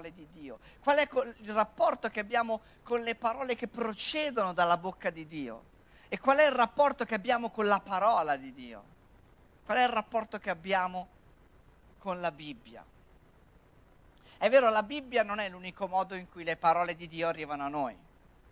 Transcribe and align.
parole 0.00 0.12
di 0.14 0.26
Dio? 0.30 0.58
Qual 0.82 0.96
è 0.96 1.08
il 1.42 1.52
rapporto 1.52 2.08
che 2.08 2.20
abbiamo 2.20 2.62
con 2.82 3.02
le 3.02 3.14
parole 3.14 3.54
che 3.54 3.68
procedono 3.68 4.52
dalla 4.52 4.78
bocca 4.78 5.10
di 5.10 5.26
Dio? 5.26 5.68
E 6.08 6.18
qual 6.18 6.38
è 6.38 6.46
il 6.46 6.52
rapporto 6.52 7.04
che 7.04 7.14
abbiamo 7.14 7.50
con 7.50 7.66
la 7.66 7.80
parola 7.80 8.36
di 8.36 8.52
Dio? 8.52 8.82
Qual 9.64 9.76
è 9.76 9.82
il 9.82 9.90
rapporto 9.90 10.38
che 10.38 10.50
abbiamo 10.50 11.08
con 11.98 12.20
la 12.20 12.32
Bibbia? 12.32 12.84
È 14.38 14.48
vero, 14.48 14.70
la 14.70 14.82
Bibbia 14.82 15.22
non 15.22 15.38
è 15.38 15.48
l'unico 15.50 15.86
modo 15.86 16.14
in 16.14 16.28
cui 16.28 16.44
le 16.44 16.56
parole 16.56 16.96
di 16.96 17.06
Dio 17.06 17.28
arrivano 17.28 17.64
a 17.64 17.68
noi. 17.68 17.96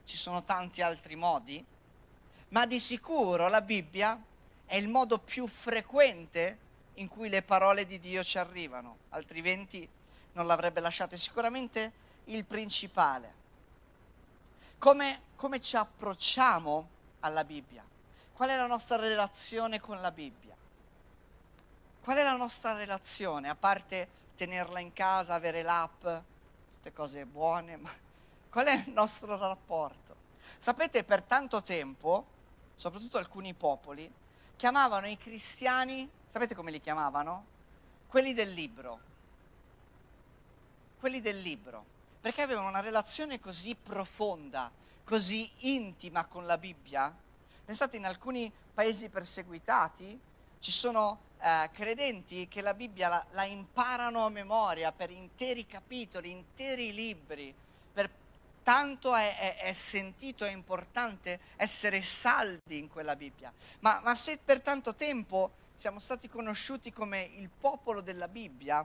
Ci 0.04 0.16
sono 0.16 0.44
tanti 0.44 0.82
altri 0.82 1.16
modi, 1.16 1.64
ma 2.48 2.66
di 2.66 2.78
sicuro 2.78 3.48
la 3.48 3.62
Bibbia 3.62 4.22
è 4.66 4.76
il 4.76 4.88
modo 4.88 5.18
più 5.18 5.46
frequente 5.46 6.66
in 6.94 7.08
cui 7.08 7.28
le 7.28 7.42
parole 7.42 7.86
di 7.86 7.98
Dio 7.98 8.22
ci 8.22 8.38
arrivano, 8.38 8.98
altrimenti 9.10 9.88
non 10.38 10.46
l'avrebbe 10.46 10.80
lasciate. 10.80 11.18
Sicuramente 11.18 11.92
il 12.26 12.44
principale. 12.44 13.34
Come, 14.78 15.22
come 15.34 15.60
ci 15.60 15.76
approcciamo 15.76 16.88
alla 17.20 17.44
Bibbia? 17.44 17.84
Qual 18.32 18.48
è 18.48 18.56
la 18.56 18.66
nostra 18.66 18.96
relazione 18.96 19.80
con 19.80 20.00
la 20.00 20.12
Bibbia? 20.12 20.54
Qual 22.00 22.16
è 22.16 22.22
la 22.22 22.36
nostra 22.36 22.72
relazione, 22.72 23.48
a 23.48 23.56
parte 23.56 24.08
tenerla 24.36 24.78
in 24.78 24.92
casa, 24.92 25.34
avere 25.34 25.62
l'app, 25.62 26.06
tutte 26.70 26.92
cose 26.92 27.26
buone, 27.26 27.76
ma 27.76 27.90
qual 28.48 28.66
è 28.66 28.84
il 28.86 28.92
nostro 28.92 29.36
rapporto? 29.36 30.14
Sapete, 30.56 31.02
per 31.02 31.22
tanto 31.22 31.62
tempo, 31.62 32.24
soprattutto 32.74 33.18
alcuni 33.18 33.52
popoli, 33.54 34.10
chiamavano 34.56 35.08
i 35.08 35.18
cristiani, 35.18 36.08
sapete 36.26 36.54
come 36.54 36.70
li 36.70 36.80
chiamavano? 36.80 37.44
Quelli 38.06 38.32
del 38.32 38.52
libro. 38.52 39.07
Quelli 40.98 41.20
del 41.20 41.40
libro. 41.40 41.96
Perché 42.20 42.42
avevano 42.42 42.68
una 42.68 42.80
relazione 42.80 43.38
così 43.38 43.76
profonda, 43.76 44.70
così 45.04 45.50
intima 45.58 46.24
con 46.26 46.44
la 46.44 46.58
Bibbia. 46.58 47.14
Pensate, 47.64 47.96
in 47.96 48.04
alcuni 48.04 48.52
paesi 48.74 49.08
perseguitati 49.08 50.18
ci 50.58 50.72
sono 50.72 51.20
eh, 51.40 51.70
credenti 51.72 52.48
che 52.48 52.60
la 52.60 52.74
Bibbia 52.74 53.08
la, 53.08 53.24
la 53.30 53.44
imparano 53.44 54.24
a 54.24 54.28
memoria 54.28 54.90
per 54.90 55.10
interi 55.10 55.66
capitoli, 55.66 56.30
interi 56.30 56.92
libri, 56.92 57.54
per 57.92 58.10
tanto 58.64 59.14
è, 59.14 59.38
è, 59.38 59.56
è, 59.58 59.72
sentito, 59.72 60.44
è 60.44 60.50
importante 60.50 61.38
essere 61.56 62.02
saldi 62.02 62.78
in 62.78 62.88
quella 62.88 63.14
Bibbia. 63.14 63.52
Ma, 63.80 64.00
ma, 64.02 64.14
se 64.16 64.38
per 64.44 64.60
tanto 64.60 64.96
tempo 64.96 65.52
siamo 65.74 66.00
stati 66.00 66.28
conosciuti 66.28 66.92
come 66.92 67.22
il 67.22 67.48
popolo 67.48 68.00
della 68.00 68.26
Bibbia, 68.26 68.84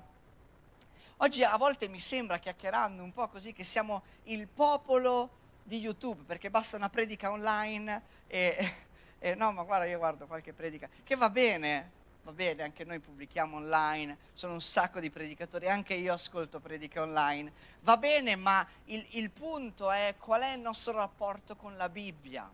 oggi 1.24 1.42
a 1.42 1.56
volte 1.56 1.88
mi 1.88 2.00
sembra, 2.00 2.38
chiacchierando 2.38 3.02
un 3.02 3.14
po' 3.14 3.30
così, 3.30 3.54
che 3.54 3.64
siamo 3.64 4.04
il 4.24 4.46
popolo 4.46 5.30
di 5.64 5.80
YouTube, 5.80 6.24
perché 6.24 6.50
basta 6.50 6.76
una 6.76 6.90
predica 6.90 7.32
online 7.32 8.02
e, 8.28 8.74
e 9.20 9.34
no, 9.34 9.54
ma 9.54 9.64
guarda, 9.64 9.86
io 9.86 10.00
guardo 10.00 10.28
qualche 10.28 10.52
predica, 10.52 10.90
che 11.02 11.16
va 11.16 11.30
bene, 11.30 11.92
va 12.24 12.34
bene, 12.34 12.64
anche 12.64 12.84
noi 12.84 13.00
pubblichiamo 13.00 13.56
online, 13.56 14.18
sono 14.34 14.52
un 14.52 14.62
sacco 14.62 15.00
di 15.00 15.10
predicatori, 15.10 15.70
anche 15.70 15.94
io 15.94 16.12
ascolto 16.12 16.60
prediche 16.60 17.00
online, 17.00 17.54
va 17.84 17.96
bene, 17.96 18.36
ma 18.36 18.68
il, 18.86 19.06
il 19.12 19.30
punto 19.30 19.92
è 19.92 20.16
qual 20.18 20.42
è 20.42 20.52
il 20.52 20.60
nostro 20.60 20.92
rapporto 20.92 21.56
con 21.56 21.78
la 21.78 21.88
Bibbia, 21.88 22.52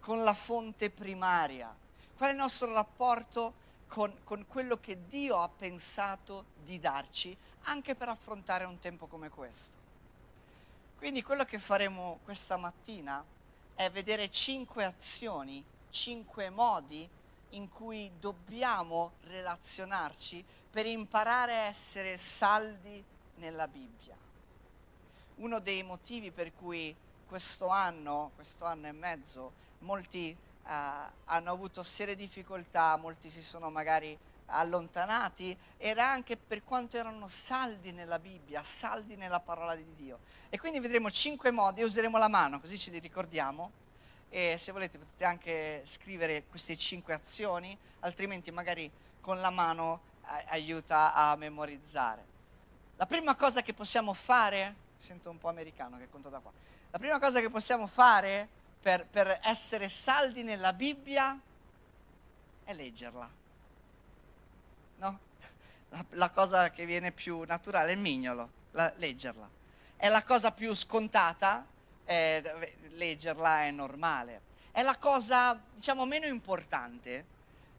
con 0.00 0.24
la 0.24 0.34
fonte 0.34 0.90
primaria, 0.90 1.72
qual 2.16 2.30
è 2.30 2.32
il 2.32 2.38
nostro 2.38 2.72
rapporto 2.72 3.62
con, 3.86 4.12
con 4.24 4.44
quello 4.48 4.80
che 4.80 5.06
Dio 5.06 5.38
ha 5.38 5.48
pensato 5.48 6.46
di 6.64 6.80
darci 6.80 7.36
anche 7.64 7.94
per 7.94 8.08
affrontare 8.08 8.64
un 8.64 8.78
tempo 8.78 9.06
come 9.06 9.28
questo. 9.28 9.76
Quindi 10.96 11.22
quello 11.22 11.44
che 11.44 11.58
faremo 11.58 12.20
questa 12.24 12.56
mattina 12.56 13.24
è 13.74 13.90
vedere 13.90 14.30
cinque 14.30 14.84
azioni, 14.84 15.64
cinque 15.90 16.50
modi 16.50 17.08
in 17.50 17.68
cui 17.68 18.10
dobbiamo 18.18 19.12
relazionarci 19.24 20.44
per 20.70 20.86
imparare 20.86 21.52
a 21.52 21.66
essere 21.66 22.18
saldi 22.18 23.04
nella 23.36 23.68
Bibbia. 23.68 24.16
Uno 25.36 25.58
dei 25.58 25.82
motivi 25.82 26.30
per 26.30 26.54
cui 26.54 26.94
questo 27.26 27.68
anno, 27.68 28.30
questo 28.34 28.64
anno 28.64 28.86
e 28.86 28.92
mezzo, 28.92 29.52
molti 29.80 30.30
eh, 30.30 30.36
hanno 30.66 31.50
avuto 31.50 31.82
serie 31.82 32.16
difficoltà, 32.16 32.96
molti 32.96 33.30
si 33.30 33.42
sono 33.42 33.70
magari 33.70 34.16
allontanati, 34.46 35.56
era 35.76 36.08
anche 36.08 36.36
per 36.36 36.64
quanto 36.64 36.96
erano 36.96 37.28
saldi 37.28 37.92
nella 37.92 38.18
Bibbia, 38.18 38.62
saldi 38.62 39.16
nella 39.16 39.40
parola 39.40 39.74
di 39.74 39.94
Dio. 39.96 40.20
E 40.50 40.58
quindi 40.58 40.80
vedremo 40.80 41.10
cinque 41.10 41.50
modi, 41.50 41.82
useremo 41.82 42.18
la 42.18 42.28
mano, 42.28 42.60
così 42.60 42.78
ce 42.78 42.90
li 42.90 42.98
ricordiamo 42.98 43.82
e 44.28 44.56
se 44.58 44.72
volete 44.72 44.98
potete 44.98 45.24
anche 45.24 45.82
scrivere 45.84 46.44
queste 46.48 46.76
cinque 46.76 47.14
azioni, 47.14 47.76
altrimenti 48.00 48.50
magari 48.50 48.90
con 49.20 49.40
la 49.40 49.50
mano 49.50 50.00
eh, 50.26 50.44
aiuta 50.48 51.14
a 51.14 51.36
memorizzare. 51.36 52.32
La 52.96 53.06
prima 53.06 53.36
cosa 53.36 53.62
che 53.62 53.74
possiamo 53.74 54.12
fare, 54.12 54.74
sento 54.98 55.30
un 55.30 55.38
po' 55.38 55.48
americano 55.48 55.98
che 55.98 56.08
conto 56.08 56.28
da 56.28 56.40
qua, 56.40 56.52
la 56.90 56.98
prima 56.98 57.18
cosa 57.18 57.40
che 57.40 57.48
possiamo 57.48 57.86
fare 57.86 58.48
per, 58.80 59.06
per 59.06 59.38
essere 59.42 59.88
saldi 59.88 60.42
nella 60.42 60.72
Bibbia 60.72 61.40
è 62.64 62.74
leggerla. 62.74 63.42
No? 64.96 65.18
La, 65.90 66.04
la, 66.10 66.30
cosa 66.30 66.70
che 66.70 66.86
viene 66.86 67.12
più 67.12 67.42
naturale 67.44 67.90
è 67.90 67.94
il 67.94 68.00
mignolo, 68.00 68.50
la, 68.72 68.92
leggerla. 68.96 69.48
È 69.96 70.08
la 70.08 70.22
cosa 70.22 70.52
più 70.52 70.74
scontata, 70.74 71.64
eh, 72.04 72.74
leggerla 72.90 73.64
è 73.64 73.70
normale. 73.70 74.42
È 74.70 74.82
la 74.82 74.96
cosa, 74.96 75.60
diciamo, 75.74 76.04
meno 76.04 76.26
importante, 76.26 77.24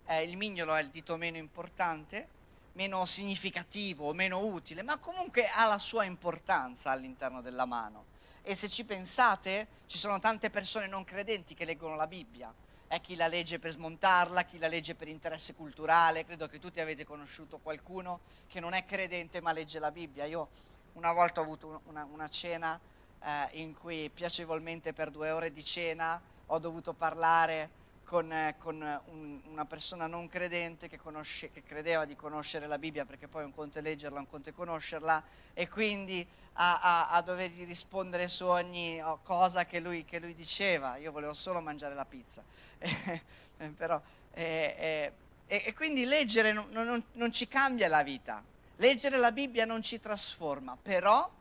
eh, 0.06 0.24
il 0.24 0.38
mignolo 0.38 0.74
è 0.76 0.82
il 0.82 0.90
dito 0.90 1.18
meno 1.18 1.38
importante, 1.38 2.30
meno 2.74 3.06
significativo, 3.06 4.14
meno 4.14 4.46
utile, 4.46 4.82
ma 4.82 4.98
comunque 4.98 5.48
ha 5.48 5.66
la 5.66 5.80
sua 5.80 6.04
importanza 6.04 6.92
all'interno 6.92 7.42
della 7.42 7.66
mano. 7.66 8.14
E 8.42 8.54
se 8.54 8.70
ci 8.70 8.84
pensate, 8.84 9.68
ci 9.88 9.98
sono 9.98 10.20
tante 10.20 10.50
persone 10.50 10.88
non 10.88 11.04
credenti 11.04 11.56
che 11.56 11.66
leggono 11.66 11.96
la 11.96 12.08
Bibbia. 12.08 12.54
È 12.88 13.02
chi 13.02 13.16
la 13.16 13.28
legge 13.28 13.58
per 13.58 13.72
smontarla, 13.72 14.44
chi 14.44 14.60
la 14.60 14.68
legge 14.68 14.96
per 14.96 15.08
interesse 15.08 15.56
culturale. 15.56 16.24
Credo 16.24 16.48
che 16.48 16.60
tutti 16.60 16.80
avete 16.80 17.04
conosciuto 17.04 17.58
qualcuno 17.58 18.20
che 18.48 18.60
non 18.60 18.74
è 18.74 18.86
credente 18.86 19.42
ma 19.42 19.52
legge 19.52 19.80
la 19.80 19.92
Bibbia. 19.92 20.26
Io 20.26 20.50
una 20.94 21.12
volta 21.12 21.42
ho 21.42 21.44
avuto 21.44 21.82
una, 21.86 22.08
una 22.12 22.28
cena 22.28 22.80
eh, 23.24 23.60
in 23.60 23.74
cui 23.74 24.10
piacevolmente 24.14 24.94
per 24.94 25.10
due 25.10 25.32
ore 25.32 25.52
di 25.52 25.64
cena 25.64 26.22
ho 26.48 26.60
dovuto 26.60 26.94
parlare 26.94 27.84
con, 28.06 28.32
eh, 28.32 28.56
con 28.60 28.76
un, 29.08 29.42
una 29.50 29.66
persona 29.66 30.08
non 30.08 30.30
credente 30.30 30.88
che, 30.88 30.98
conosce, 30.98 31.52
che, 31.52 31.64
credeva 31.64 32.06
di 32.06 32.16
conoscere 32.16 32.68
la 32.68 32.78
Bibbia, 32.78 33.04
perché 33.04 33.28
poi 33.28 33.44
un 33.44 33.54
conto 33.54 33.80
è 33.80 33.82
leggerla, 33.82 34.20
un 34.20 34.30
conto 34.30 34.50
è 34.50 34.54
conoscerla, 34.54 35.24
e 35.54 35.68
quindi 35.68 36.26
a, 36.54 36.80
a, 36.80 37.10
a 37.10 37.22
dovergli 37.22 37.66
rispondere 37.66 38.30
su 38.30 38.46
ogni 38.46 39.02
oh, 39.02 39.20
cosa 39.24 39.66
che 39.66 39.80
lui, 39.80 40.06
che 40.06 40.20
lui, 40.20 40.36
diceva. 40.36 40.98
Io 40.98 41.12
volevo 41.12 41.34
solo 41.34 41.60
mangiare 41.60 41.96
la 41.96 42.06
pizza. 42.06 42.44
Eh, 43.58 43.70
però, 43.70 44.02
eh, 44.34 45.14
eh, 45.48 45.64
e 45.66 45.74
quindi 45.74 46.04
leggere 46.04 46.52
non, 46.52 46.68
non, 46.72 47.02
non 47.14 47.32
ci 47.32 47.48
cambia 47.48 47.88
la 47.88 48.04
vita, 48.04 48.44
leggere 48.76 49.16
la 49.16 49.32
Bibbia 49.32 49.64
non 49.64 49.82
ci 49.82 49.98
trasforma, 50.02 50.78
però 50.82 51.32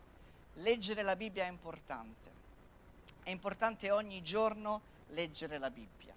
leggere 0.58 1.02
la 1.02 1.16
Bibbia 1.16 1.42
è 1.42 1.48
importante. 1.48 2.30
È 3.24 3.30
importante 3.30 3.90
ogni 3.90 4.22
giorno 4.22 4.80
leggere 5.08 5.58
la 5.58 5.70
Bibbia. 5.70 6.13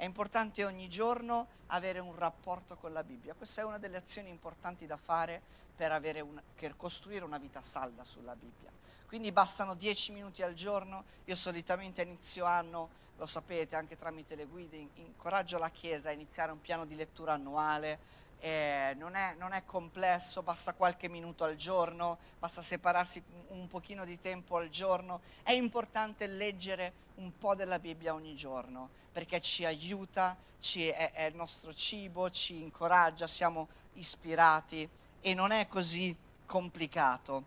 È 0.00 0.04
importante 0.04 0.64
ogni 0.64 0.88
giorno 0.88 1.46
avere 1.66 1.98
un 1.98 2.16
rapporto 2.16 2.74
con 2.74 2.90
la 2.94 3.04
Bibbia. 3.04 3.34
Questa 3.34 3.60
è 3.60 3.64
una 3.64 3.76
delle 3.76 3.98
azioni 3.98 4.30
importanti 4.30 4.86
da 4.86 4.96
fare 4.96 5.42
per, 5.76 5.92
una, 6.22 6.42
per 6.58 6.74
costruire 6.74 7.22
una 7.22 7.36
vita 7.36 7.60
salda 7.60 8.02
sulla 8.02 8.34
Bibbia. 8.34 8.70
Quindi 9.06 9.30
bastano 9.30 9.74
dieci 9.74 10.12
minuti 10.12 10.40
al 10.42 10.54
giorno. 10.54 11.04
Io 11.26 11.36
solitamente 11.36 12.00
a 12.00 12.04
inizio 12.04 12.46
anno, 12.46 12.88
lo 13.18 13.26
sapete, 13.26 13.76
anche 13.76 13.98
tramite 13.98 14.36
le 14.36 14.46
guide, 14.46 14.88
incoraggio 14.94 15.58
la 15.58 15.68
Chiesa 15.68 16.08
a 16.08 16.12
iniziare 16.12 16.50
un 16.50 16.62
piano 16.62 16.86
di 16.86 16.96
lettura 16.96 17.34
annuale 17.34 17.98
eh, 18.38 18.94
non, 18.96 19.16
è, 19.16 19.34
non, 19.36 19.52
è, 19.52 19.66
complesso, 19.66 20.42
basta 20.42 20.72
qualche 20.72 21.08
minuto 21.08 21.44
al 21.44 21.56
giorno, 21.56 22.16
basta 22.38 22.62
separarsi 22.62 23.22
un 23.48 23.68
pochino 23.68 24.06
di 24.06 24.18
tempo 24.18 24.56
al 24.56 24.70
giorno. 24.70 25.20
È 25.42 25.52
importante 25.52 26.26
leggere 26.26 26.94
un 27.16 27.36
po' 27.36 27.54
della 27.54 27.78
Bibbia 27.78 28.14
ogni 28.14 28.34
giorno 28.34 28.99
perché 29.12 29.40
ci 29.40 29.64
aiuta, 29.64 30.36
ci 30.58 30.86
è, 30.88 31.12
è 31.12 31.24
il 31.24 31.34
nostro 31.34 31.74
cibo, 31.74 32.30
ci 32.30 32.60
incoraggia, 32.60 33.26
siamo 33.26 33.68
ispirati 33.94 34.88
e 35.20 35.34
non 35.34 35.50
è 35.50 35.66
così 35.66 36.14
complicato 36.46 37.44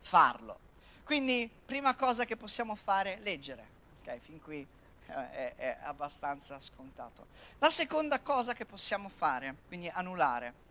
farlo. 0.00 0.58
Quindi, 1.04 1.50
prima 1.66 1.94
cosa 1.94 2.24
che 2.24 2.36
possiamo 2.36 2.74
fare, 2.74 3.18
leggere. 3.20 3.78
Okay, 4.02 4.18
fin 4.20 4.40
qui 4.40 4.66
eh, 5.06 5.12
è, 5.12 5.54
è 5.56 5.78
abbastanza 5.82 6.58
scontato. 6.60 7.26
La 7.58 7.70
seconda 7.70 8.20
cosa 8.20 8.54
che 8.54 8.64
possiamo 8.64 9.08
fare, 9.08 9.56
quindi 9.66 9.88
annullare. 9.88 10.68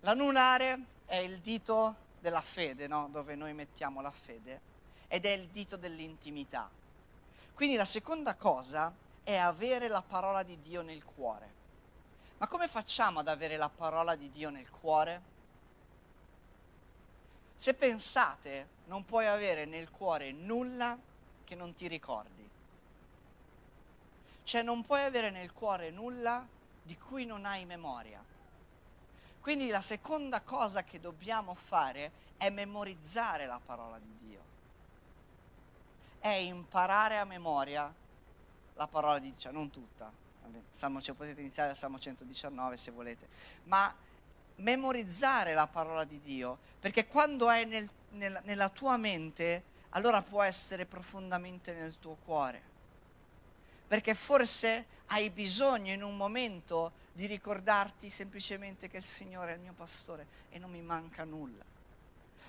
L'annullare 0.00 0.78
è 1.06 1.16
il 1.16 1.38
dito 1.40 1.96
della 2.20 2.42
fede, 2.42 2.86
no? 2.86 3.08
dove 3.10 3.34
noi 3.34 3.52
mettiamo 3.54 4.00
la 4.00 4.10
fede, 4.10 4.60
ed 5.08 5.24
è 5.24 5.30
il 5.30 5.48
dito 5.48 5.76
dell'intimità. 5.76 6.68
Quindi 7.54 7.76
la 7.76 7.84
seconda 7.84 8.34
cosa 8.34 8.92
è 9.26 9.34
avere 9.34 9.88
la 9.88 10.02
parola 10.02 10.44
di 10.44 10.60
Dio 10.60 10.82
nel 10.82 11.04
cuore. 11.04 11.52
Ma 12.38 12.46
come 12.46 12.68
facciamo 12.68 13.18
ad 13.18 13.26
avere 13.26 13.56
la 13.56 13.68
parola 13.68 14.14
di 14.14 14.30
Dio 14.30 14.50
nel 14.50 14.70
cuore? 14.70 15.20
Se 17.56 17.74
pensate, 17.74 18.68
non 18.84 19.04
puoi 19.04 19.26
avere 19.26 19.64
nel 19.64 19.90
cuore 19.90 20.30
nulla 20.30 20.96
che 21.42 21.56
non 21.56 21.74
ti 21.74 21.88
ricordi. 21.88 22.48
Cioè 24.44 24.62
non 24.62 24.84
puoi 24.84 25.02
avere 25.02 25.30
nel 25.30 25.52
cuore 25.52 25.90
nulla 25.90 26.46
di 26.80 26.96
cui 26.96 27.26
non 27.26 27.46
hai 27.46 27.64
memoria. 27.64 28.22
Quindi 29.40 29.66
la 29.70 29.80
seconda 29.80 30.40
cosa 30.40 30.84
che 30.84 31.00
dobbiamo 31.00 31.56
fare 31.56 32.12
è 32.36 32.48
memorizzare 32.50 33.46
la 33.46 33.58
parola 33.58 33.98
di 33.98 34.18
Dio. 34.20 34.40
È 36.20 36.28
imparare 36.28 37.18
a 37.18 37.24
memoria 37.24 37.92
la 38.76 38.86
parola 38.86 39.18
di 39.18 39.30
Dio, 39.30 39.38
cioè 39.38 39.52
non 39.52 39.70
tutta. 39.70 40.24
Salmo, 40.70 41.02
cioè 41.02 41.14
potete 41.14 41.40
iniziare 41.40 41.68
dal 41.68 41.76
Salmo 41.76 41.98
119 41.98 42.76
se 42.76 42.90
volete, 42.90 43.26
ma 43.64 43.92
memorizzare 44.56 45.54
la 45.54 45.66
parola 45.66 46.04
di 46.04 46.20
Dio, 46.20 46.58
perché 46.80 47.06
quando 47.06 47.50
è 47.50 47.64
nel, 47.64 47.88
nel, 48.10 48.40
nella 48.44 48.68
tua 48.68 48.96
mente, 48.96 49.74
allora 49.90 50.22
può 50.22 50.42
essere 50.42 50.84
profondamente 50.84 51.72
nel 51.72 51.98
tuo 51.98 52.16
cuore. 52.24 52.74
Perché 53.88 54.14
forse 54.14 54.86
hai 55.06 55.30
bisogno 55.30 55.92
in 55.92 56.02
un 56.02 56.16
momento 56.16 56.92
di 57.12 57.26
ricordarti 57.26 58.10
semplicemente 58.10 58.88
che 58.88 58.98
il 58.98 59.04
Signore 59.04 59.52
è 59.52 59.54
il 59.54 59.60
mio 59.60 59.72
pastore 59.72 60.26
e 60.50 60.58
non 60.58 60.70
mi 60.70 60.82
manca 60.82 61.24
nulla. 61.24 61.64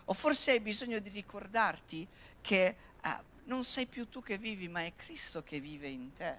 O 0.06 0.14
forse 0.14 0.52
hai 0.52 0.60
bisogno 0.60 1.00
di 1.00 1.10
ricordarti 1.10 2.08
che 2.42 2.76
eh, 3.02 3.18
non 3.48 3.64
sei 3.64 3.86
più 3.86 4.08
tu 4.08 4.22
che 4.22 4.38
vivi, 4.38 4.68
ma 4.68 4.84
è 4.84 4.94
Cristo 4.96 5.44
che 5.44 5.60
vive 5.60 5.88
in 5.88 6.14
te. 6.14 6.36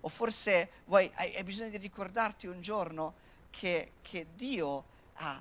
O 0.00 0.08
forse 0.08 0.70
vuoi, 0.86 1.10
hai, 1.14 1.34
hai 1.36 1.44
bisogno 1.44 1.70
di 1.70 1.78
ricordarti 1.78 2.46
un 2.46 2.60
giorno 2.60 3.14
che, 3.50 3.92
che 4.02 4.26
Dio 4.34 4.84
ha, 5.14 5.40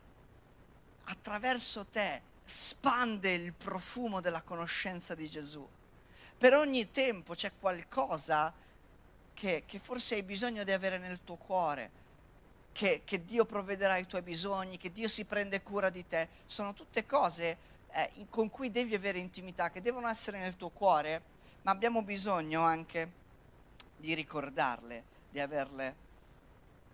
attraverso 1.06 1.86
te 1.86 2.22
spande 2.46 3.32
il 3.32 3.54
profumo 3.54 4.22
della 4.22 4.42
conoscenza 4.42 5.16
di 5.16 5.30
Gesù. 5.30 5.68
Per 6.38 6.54
ogni 6.54 6.92
tempo 6.92 7.36
c'è 7.36 7.52
qualcosa 7.60 8.54
che, 9.34 9.64
che 9.66 9.80
forse 9.80 10.16
hai 10.16 10.24
bisogno 10.24 10.64
di 10.64 10.72
avere 10.72 10.98
nel 10.98 11.20
tuo 11.24 11.36
cuore, 11.36 12.02
che, 12.72 13.02
che, 13.04 13.24
Dio 13.26 13.46
provvederà 13.46 13.94
ai 13.94 14.08
tuoi 14.08 14.22
bisogni, 14.22 14.78
che 14.78 14.92
Dio 14.92 15.08
si 15.08 15.26
prende 15.26 15.62
cura 15.62 15.90
di 15.90 16.06
te. 16.08 16.30
Sono 16.46 16.74
tutte 16.74 17.06
cose 17.06 17.72
eh, 17.94 18.26
con 18.30 18.50
cui 18.50 18.72
devi 18.72 18.96
avere 18.96 19.20
intimità, 19.20 19.70
che 19.70 19.82
devono 19.82 20.08
essere 20.08 20.40
nel 20.40 20.56
tuo 20.56 20.70
cuore, 20.70 21.22
ma 21.62 21.72
abbiamo 21.72 22.02
bisogno 22.02 22.62
anche 22.62 23.22
di 23.98 24.14
ricordarle, 24.14 25.04
di 25.30 25.40
averle 25.40 25.96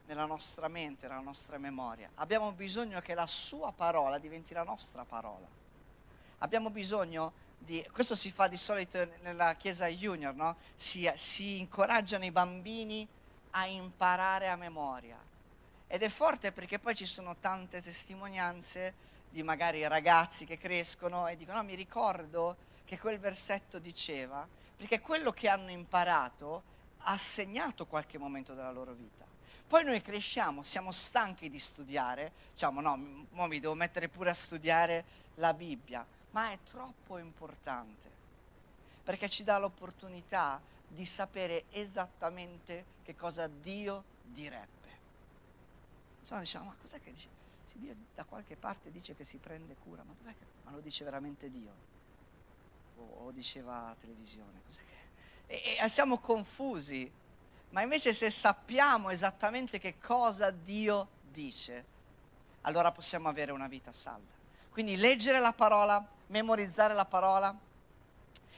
nella 0.05 0.25
nostra 0.25 0.67
mente, 0.67 1.07
nella 1.07 1.21
nostra 1.21 1.57
memoria. 1.57 2.09
Abbiamo 2.15 2.51
bisogno 2.51 2.99
che 2.99 3.13
la 3.13 3.27
sua 3.27 3.71
parola 3.71 4.17
diventi 4.17 4.53
la 4.53 4.63
nostra 4.63 5.05
parola. 5.05 5.47
Abbiamo 6.39 6.69
bisogno 6.69 7.33
di, 7.57 7.87
questo 7.91 8.15
si 8.15 8.31
fa 8.31 8.47
di 8.47 8.57
solito 8.57 9.07
nella 9.21 9.55
chiesa 9.55 9.87
junior, 9.87 10.33
no? 10.33 10.57
si, 10.73 11.09
si 11.15 11.59
incoraggiano 11.59 12.25
i 12.25 12.31
bambini 12.31 13.07
a 13.51 13.65
imparare 13.67 14.49
a 14.49 14.55
memoria. 14.55 15.17
Ed 15.87 16.03
è 16.03 16.09
forte 16.09 16.51
perché 16.51 16.79
poi 16.79 16.95
ci 16.95 17.05
sono 17.05 17.35
tante 17.37 17.81
testimonianze 17.81 19.07
di 19.29 19.43
magari 19.43 19.87
ragazzi 19.87 20.45
che 20.45 20.57
crescono 20.57 21.27
e 21.27 21.35
dicono 21.35 21.57
no, 21.57 21.63
mi 21.63 21.75
ricordo 21.75 22.57
che 22.85 22.97
quel 22.97 23.19
versetto 23.19 23.77
diceva, 23.77 24.47
perché 24.75 24.99
quello 24.99 25.31
che 25.31 25.47
hanno 25.47 25.69
imparato 25.69 26.63
ha 27.03 27.17
segnato 27.17 27.85
qualche 27.85 28.17
momento 28.17 28.53
della 28.53 28.71
loro 28.71 28.93
vita. 28.93 29.25
Poi 29.67 29.83
noi 29.83 30.01
cresciamo, 30.01 30.63
siamo 30.63 30.91
stanchi 30.91 31.49
di 31.49 31.59
studiare, 31.59 32.31
diciamo 32.51 32.81
no, 32.81 32.97
mo 33.29 33.45
mi 33.45 33.59
devo 33.59 33.75
mettere 33.75 34.09
pure 34.09 34.31
a 34.31 34.33
studiare 34.33 35.05
la 35.35 35.53
Bibbia, 35.53 36.03
ma 36.31 36.51
è 36.51 36.57
troppo 36.67 37.19
importante, 37.19 38.09
perché 39.03 39.29
ci 39.29 39.43
dà 39.43 39.59
l'opportunità 39.59 40.59
di 40.87 41.05
sapere 41.05 41.65
esattamente 41.69 42.85
che 43.03 43.15
cosa 43.15 43.47
Dio 43.47 44.03
direbbe. 44.23 44.97
Insomma 46.21 46.39
diciamo, 46.39 46.65
ma 46.65 46.75
cos'è 46.81 46.99
che 46.99 47.11
dice? 47.11 47.38
Si 47.69 47.79
Dio 47.79 47.95
da 48.15 48.23
qualche 48.23 48.55
parte 48.55 48.91
dice 48.91 49.15
che 49.15 49.23
si 49.23 49.37
prende 49.37 49.75
cura, 49.83 50.03
ma 50.03 50.13
che... 50.33 50.45
Ma 50.63 50.71
lo 50.71 50.79
dice 50.79 51.03
veramente 51.03 51.49
Dio? 51.49 51.71
O, 52.97 53.25
o 53.25 53.31
diceva 53.31 53.81
la 53.87 53.95
televisione? 53.99 54.61
E, 55.47 55.77
e 55.79 55.89
siamo 55.89 56.17
confusi 56.17 57.11
ma 57.71 57.81
invece 57.81 58.13
se 58.13 58.29
sappiamo 58.31 59.09
esattamente 59.09 59.79
che 59.79 59.99
cosa 59.99 60.49
Dio 60.49 61.07
dice, 61.31 61.85
allora 62.61 62.91
possiamo 62.91 63.29
avere 63.29 63.51
una 63.51 63.67
vita 63.67 63.91
salda. 63.91 64.37
Quindi 64.71 64.95
leggere 64.95 65.39
la 65.39 65.53
parola, 65.53 66.03
memorizzare 66.27 66.95
la 66.95 67.05
parola. 67.05 67.55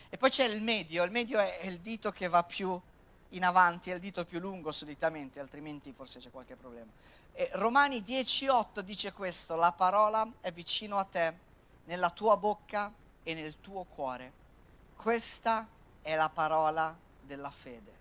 E 0.09 0.17
poi 0.17 0.29
c'è 0.29 0.45
il 0.45 0.61
medio, 0.61 1.03
il 1.03 1.11
medio 1.11 1.39
è 1.39 1.65
il 1.65 1.79
dito 1.79 2.11
che 2.11 2.27
va 2.29 2.43
più 2.43 2.79
in 3.29 3.43
avanti, 3.43 3.91
è 3.91 3.95
il 3.95 3.99
dito 3.99 4.23
più 4.25 4.39
lungo 4.39 4.71
solitamente, 4.71 5.39
altrimenti 5.39 5.91
forse 5.91 6.19
c'è 6.19 6.31
qualche 6.31 6.55
problema. 6.55 6.91
E 7.33 7.49
Romani 7.53 8.01
10.8 8.01 8.81
dice 8.81 9.13
questo, 9.13 9.55
la 9.55 9.71
parola 9.71 10.29
è 10.41 10.51
vicino 10.51 10.97
a 10.97 11.03
te, 11.05 11.33
nella 11.85 12.09
tua 12.09 12.37
bocca 12.37 12.91
e 13.23 13.33
nel 13.33 13.59
tuo 13.61 13.83
cuore. 13.85 14.33
Questa 14.95 15.67
è 16.01 16.15
la 16.15 16.29
parola 16.29 16.95
della 17.21 17.51
fede. 17.51 17.99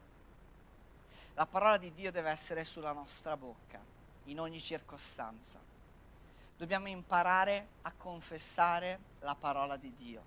La 1.35 1.47
parola 1.47 1.77
di 1.79 1.93
Dio 1.93 2.11
deve 2.11 2.31
essere 2.31 2.65
sulla 2.65 2.93
nostra 2.93 3.37
bocca, 3.37 3.81
in 4.25 4.41
ogni 4.41 4.61
circostanza. 4.61 5.59
Dobbiamo 6.57 6.89
imparare 6.89 7.69
a 7.83 7.93
confessare 7.97 8.99
la 9.21 9.35
parola 9.35 9.77
di 9.77 9.95
Dio. 9.95 10.23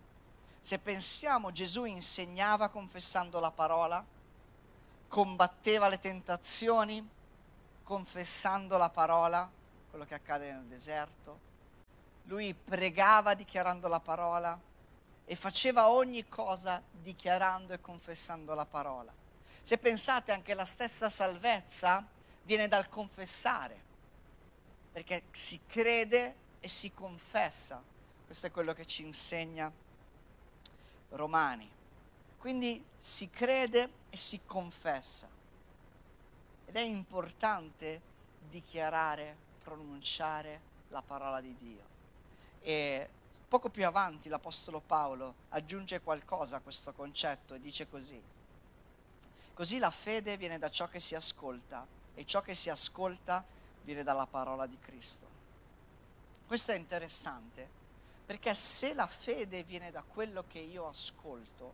Se 0.59 0.79
pensiamo 0.79 1.51
Gesù 1.51 1.83
insegnava 1.83 2.69
confessando 2.69 3.39
la 3.39 3.51
parola, 3.51 4.03
combatteva 5.07 5.89
le 5.89 5.99
tentazioni 5.99 7.07
confessando 7.83 8.77
la 8.77 8.89
parola, 8.89 9.49
quello 9.89 10.05
che 10.05 10.15
accade 10.15 10.51
nel 10.51 10.63
deserto. 10.63 11.51
Lui 12.23 12.53
pregava 12.53 13.33
dichiarando 13.33 13.87
la 13.87 13.99
parola 13.99 14.59
e 15.25 15.35
faceva 15.35 15.89
ogni 15.89 16.27
cosa 16.27 16.81
dichiarando 16.91 17.73
e 17.73 17.81
confessando 17.81 18.53
la 18.53 18.65
parola. 18.65 19.13
Se 19.61 19.77
pensate 19.77 20.31
anche 20.31 20.53
la 20.53 20.65
stessa 20.65 21.09
salvezza 21.09 22.05
viene 22.43 22.67
dal 22.67 22.89
confessare, 22.89 23.81
perché 24.91 25.23
si 25.31 25.59
crede 25.67 26.35
e 26.59 26.67
si 26.67 26.91
confessa. 26.93 27.81
Questo 28.25 28.47
è 28.47 28.51
quello 28.51 28.73
che 28.73 28.85
ci 28.85 29.03
insegna 29.03 29.71
Romani. 31.09 31.69
Quindi 32.37 32.83
si 32.95 33.29
crede 33.29 33.89
e 34.09 34.17
si 34.17 34.41
confessa. 34.45 35.32
Ed 36.73 36.79
è 36.79 36.85
importante 36.85 38.01
dichiarare, 38.49 39.37
pronunciare 39.61 40.59
la 40.87 41.03
parola 41.03 41.39
di 41.39 41.53
Dio. 41.53 41.83
E 42.61 43.07
poco 43.47 43.69
più 43.69 43.85
avanti 43.85 44.27
l'Apostolo 44.27 44.79
Paolo 44.79 45.35
aggiunge 45.49 46.01
qualcosa 46.01 46.55
a 46.55 46.61
questo 46.61 46.91
concetto 46.91 47.53
e 47.53 47.59
dice 47.59 47.87
così. 47.87 48.19
Così 49.53 49.77
la 49.77 49.91
fede 49.91 50.35
viene 50.35 50.57
da 50.57 50.71
ciò 50.71 50.87
che 50.87 50.99
si 50.99 51.13
ascolta 51.13 51.85
e 52.15 52.25
ciò 52.25 52.41
che 52.41 52.55
si 52.55 52.71
ascolta 52.71 53.45
viene 53.83 54.01
dalla 54.01 54.25
parola 54.25 54.65
di 54.65 54.79
Cristo. 54.79 55.27
Questo 56.47 56.71
è 56.71 56.75
interessante 56.75 57.69
perché 58.25 58.55
se 58.55 58.95
la 58.95 59.05
fede 59.05 59.61
viene 59.61 59.91
da 59.91 60.01
quello 60.01 60.43
che 60.47 60.57
io 60.57 60.87
ascolto, 60.87 61.71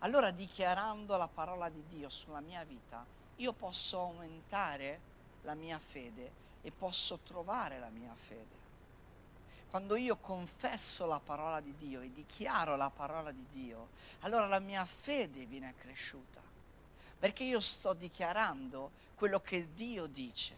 allora 0.00 0.32
dichiarando 0.32 1.16
la 1.16 1.28
parola 1.28 1.68
di 1.68 1.84
Dio 1.86 2.08
sulla 2.08 2.40
mia 2.40 2.64
vita, 2.64 3.20
io 3.36 3.52
posso 3.52 3.98
aumentare 4.00 5.00
la 5.42 5.54
mia 5.54 5.78
fede 5.78 6.30
e 6.62 6.70
posso 6.70 7.18
trovare 7.18 7.78
la 7.78 7.88
mia 7.88 8.14
fede. 8.14 8.60
Quando 9.70 9.96
io 9.96 10.16
confesso 10.16 11.06
la 11.06 11.20
parola 11.20 11.60
di 11.60 11.74
Dio 11.76 12.00
e 12.00 12.12
dichiaro 12.12 12.76
la 12.76 12.90
parola 12.90 13.32
di 13.32 13.46
Dio, 13.50 13.88
allora 14.20 14.46
la 14.46 14.58
mia 14.58 14.84
fede 14.84 15.46
viene 15.46 15.74
cresciuta 15.76 16.52
perché 17.22 17.44
io 17.44 17.60
sto 17.60 17.92
dichiarando 17.92 18.90
quello 19.14 19.38
che 19.40 19.68
Dio 19.74 20.06
dice. 20.06 20.56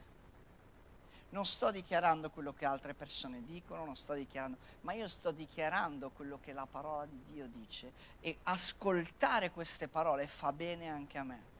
Non 1.29 1.45
sto 1.45 1.71
dichiarando 1.71 2.31
quello 2.31 2.55
che 2.55 2.65
altre 2.65 2.95
persone 2.95 3.45
dicono, 3.45 3.85
non 3.85 3.97
sto 3.97 4.15
dichiarando, 4.15 4.57
ma 4.81 4.95
io 4.95 5.07
sto 5.07 5.31
dichiarando 5.31 6.09
quello 6.09 6.39
che 6.43 6.55
la 6.55 6.65
parola 6.65 7.05
di 7.05 7.21
Dio 7.31 7.47
dice 7.49 7.93
e 8.21 8.39
ascoltare 8.45 9.51
queste 9.51 9.89
parole 9.89 10.27
fa 10.27 10.53
bene 10.53 10.89
anche 10.89 11.19
a 11.19 11.25
me. 11.25 11.54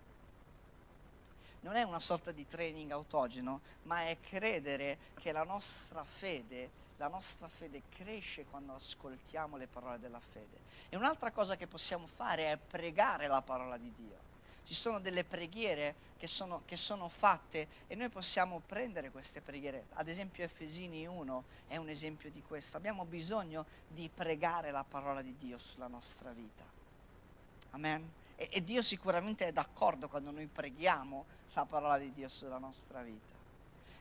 Non 1.65 1.77
è 1.77 1.83
una 1.83 1.99
sorta 1.99 2.31
di 2.31 2.47
training 2.47 2.91
autogeno, 2.91 3.63
ma 3.85 4.03
è 4.03 4.19
credere 4.21 4.99
che 5.15 5.33
la 5.33 5.45
nostra 5.45 6.05
fede 6.05 6.83
la 6.99 7.09
nostra 7.09 7.49
fede 7.49 7.83
cresce 7.89 8.45
quando 8.45 8.75
ascoltiamo 8.75 9.57
le 9.57 9.67
parole 9.67 9.99
della 9.99 10.21
fede. 10.21 10.61
E 10.89 10.97
un'altra 10.97 11.33
cosa 11.33 11.57
che 11.57 11.67
possiamo 11.67 12.07
fare 12.07 12.53
è 12.53 12.57
pregare 12.57 13.27
la 13.27 13.43
parola 13.43 13.77
di 13.77 13.93
Dio. 13.93 14.33
Ci 14.65 14.75
sono 14.75 15.01
delle 15.01 15.25
preghiere 15.25 16.13
che 16.17 16.27
sono, 16.27 16.63
che 16.65 16.77
sono 16.77 17.09
fatte 17.09 17.67
e 17.87 17.95
noi 17.97 18.09
possiamo 18.11 18.63
prendere 18.65 19.11
queste 19.11 19.41
preghiere. 19.41 19.87
Ad 19.95 20.09
esempio 20.09 20.45
Efesini 20.45 21.05
1 21.05 21.45
è 21.67 21.77
un 21.77 21.89
esempio 21.89 22.31
di 22.31 22.43
questo. 22.43 22.77
Abbiamo 22.77 23.05
bisogno 23.05 23.67
di 23.89 24.09
pregare 24.09 24.71
la 24.71 24.85
parola 24.85 25.21
di 25.21 25.35
Dio 25.37 25.59
sulla 25.59 25.89
nostra 25.89 26.31
vita. 26.31 26.65
Amen. 27.71 28.09
E, 28.37 28.49
e 28.53 28.63
Dio 28.63 28.83
sicuramente 28.83 29.49
è 29.49 29.53
d'accordo 29.53 30.09
quando 30.09 30.31
noi 30.31 30.47
preghiamo 30.47 31.43
la 31.55 31.65
parola 31.65 31.99
di 31.99 32.13
Dio 32.13 32.29
sulla 32.29 32.59
nostra 32.59 33.03
vita. 33.03 33.33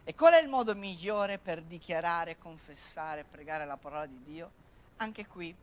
E 0.03 0.13
qual 0.15 0.33
è 0.33 0.41
il 0.41 0.49
modo 0.49 0.75
migliore 0.75 1.37
per 1.37 1.61
dichiarare, 1.61 2.37
confessare, 2.37 3.23
pregare 3.23 3.65
la 3.65 3.77
parola 3.77 4.05
di 4.05 4.21
Dio? 4.21 4.51
Anche 4.97 5.25
qui, 5.27 5.55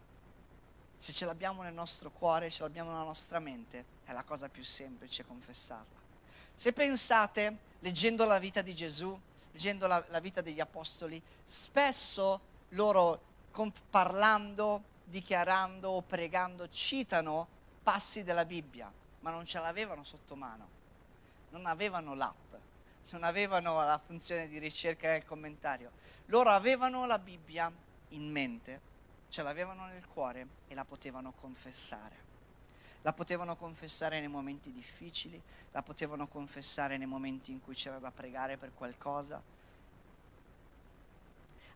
se 0.97 1.13
ce 1.13 1.27
l'abbiamo 1.27 1.63
nel 1.63 1.75
nostro 1.75 2.11
cuore, 2.11 2.51
ce 2.51 2.63
l'abbiamo 2.63 2.91
nella 2.91 3.05
nostra 3.05 3.39
mente, 3.39 3.85
è 4.05 4.13
la 4.13 4.23
cosa 4.23 4.49
più 4.49 4.65
semplice 4.65 5.27
confessarla. 5.27 5.99
Se 6.55 6.73
pensate, 6.73 7.57
leggendo 7.81 8.25
la 8.25 8.39
vita 8.39 8.63
di 8.63 8.75
Gesù, 8.75 9.19
leggendo 9.53 9.87
la, 9.87 10.03
la 10.09 10.21
vita 10.21 10.41
degli 10.41 10.61
apostoli, 10.61 11.21
spesso 11.45 12.41
loro 12.71 13.21
parlando, 13.91 14.85
dichiarando 15.05 15.91
o 15.91 16.03
pregando 16.03 16.69
citano 16.71 17.47
passi 17.83 18.23
della 18.23 18.45
Bibbia, 18.45 18.91
ma 19.21 19.31
non 19.31 19.45
ce 19.45 19.59
l'avevano 19.59 20.05
sotto 20.05 20.37
mano, 20.37 20.79
non 21.51 21.67
avevano 21.67 22.15
l'app, 22.15 22.55
non 23.11 23.25
avevano 23.25 23.75
la 23.75 23.99
funzione 23.99 24.49
di 24.49 24.59
ricerca 24.59 25.09
nel 25.09 25.25
commentario, 25.25 25.91
loro 26.27 26.51
avevano 26.51 27.07
la 27.07 27.19
Bibbia 27.19 27.73
in 28.11 28.31
mente, 28.31 28.81
ce 29.29 29.43
l'avevano 29.43 29.87
nel 29.87 30.07
cuore 30.07 30.47
e 30.69 30.75
la 30.75 30.85
potevano 30.85 31.33
confessare. 31.33 32.29
La 33.03 33.13
potevano 33.13 33.57
confessare 33.57 34.21
nei 34.21 34.29
momenti 34.29 34.73
difficili, 34.73 35.41
la 35.73 35.83
potevano 35.83 36.27
confessare 36.27 36.99
nei 36.99 37.07
momenti 37.07 37.51
in 37.51 37.61
cui 37.63 37.75
c'era 37.75 37.99
da 37.99 38.11
pregare 38.11 38.59
per 38.59 38.73
qualcosa. 38.75 39.43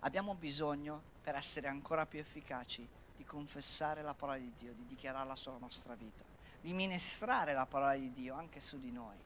Abbiamo 0.01 0.35
bisogno, 0.35 1.01
per 1.23 1.35
essere 1.35 1.69
ancora 1.69 2.05
più 2.05 2.19
efficaci, 2.19 2.87
di 3.17 3.25
confessare 3.25 4.03
la 4.03 4.13
parola 4.13 4.37
di 4.37 4.53
Dio, 4.59 4.73
di 4.75 4.87
dichiararla 4.87 5.35
sulla 5.35 5.57
nostra 5.57 5.95
vita, 5.95 6.25
di 6.61 6.75
ministrare 6.75 7.55
la 7.55 7.65
parola 7.65 7.95
di 7.95 8.13
Dio 8.13 8.35
anche 8.35 8.61
su 8.61 8.79
di 8.79 8.93
noi. 8.93 9.24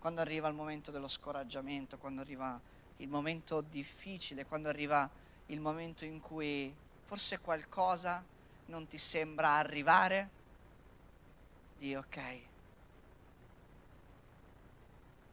Quando 0.00 0.20
arriva 0.20 0.48
il 0.48 0.54
momento 0.54 0.90
dello 0.90 1.08
scoraggiamento, 1.08 1.98
quando 1.98 2.20
arriva 2.20 2.60
il 2.98 3.08
momento 3.08 3.60
difficile, 3.60 4.46
quando 4.46 4.68
arriva 4.68 5.08
il 5.46 5.60
momento 5.60 6.04
in 6.04 6.20
cui 6.20 6.72
forse 7.04 7.38
qualcosa 7.40 8.22
non 8.66 8.86
ti 8.86 8.98
sembra 8.98 9.56
arrivare, 9.56 10.36
di 11.78 11.94
ok, 11.94 12.16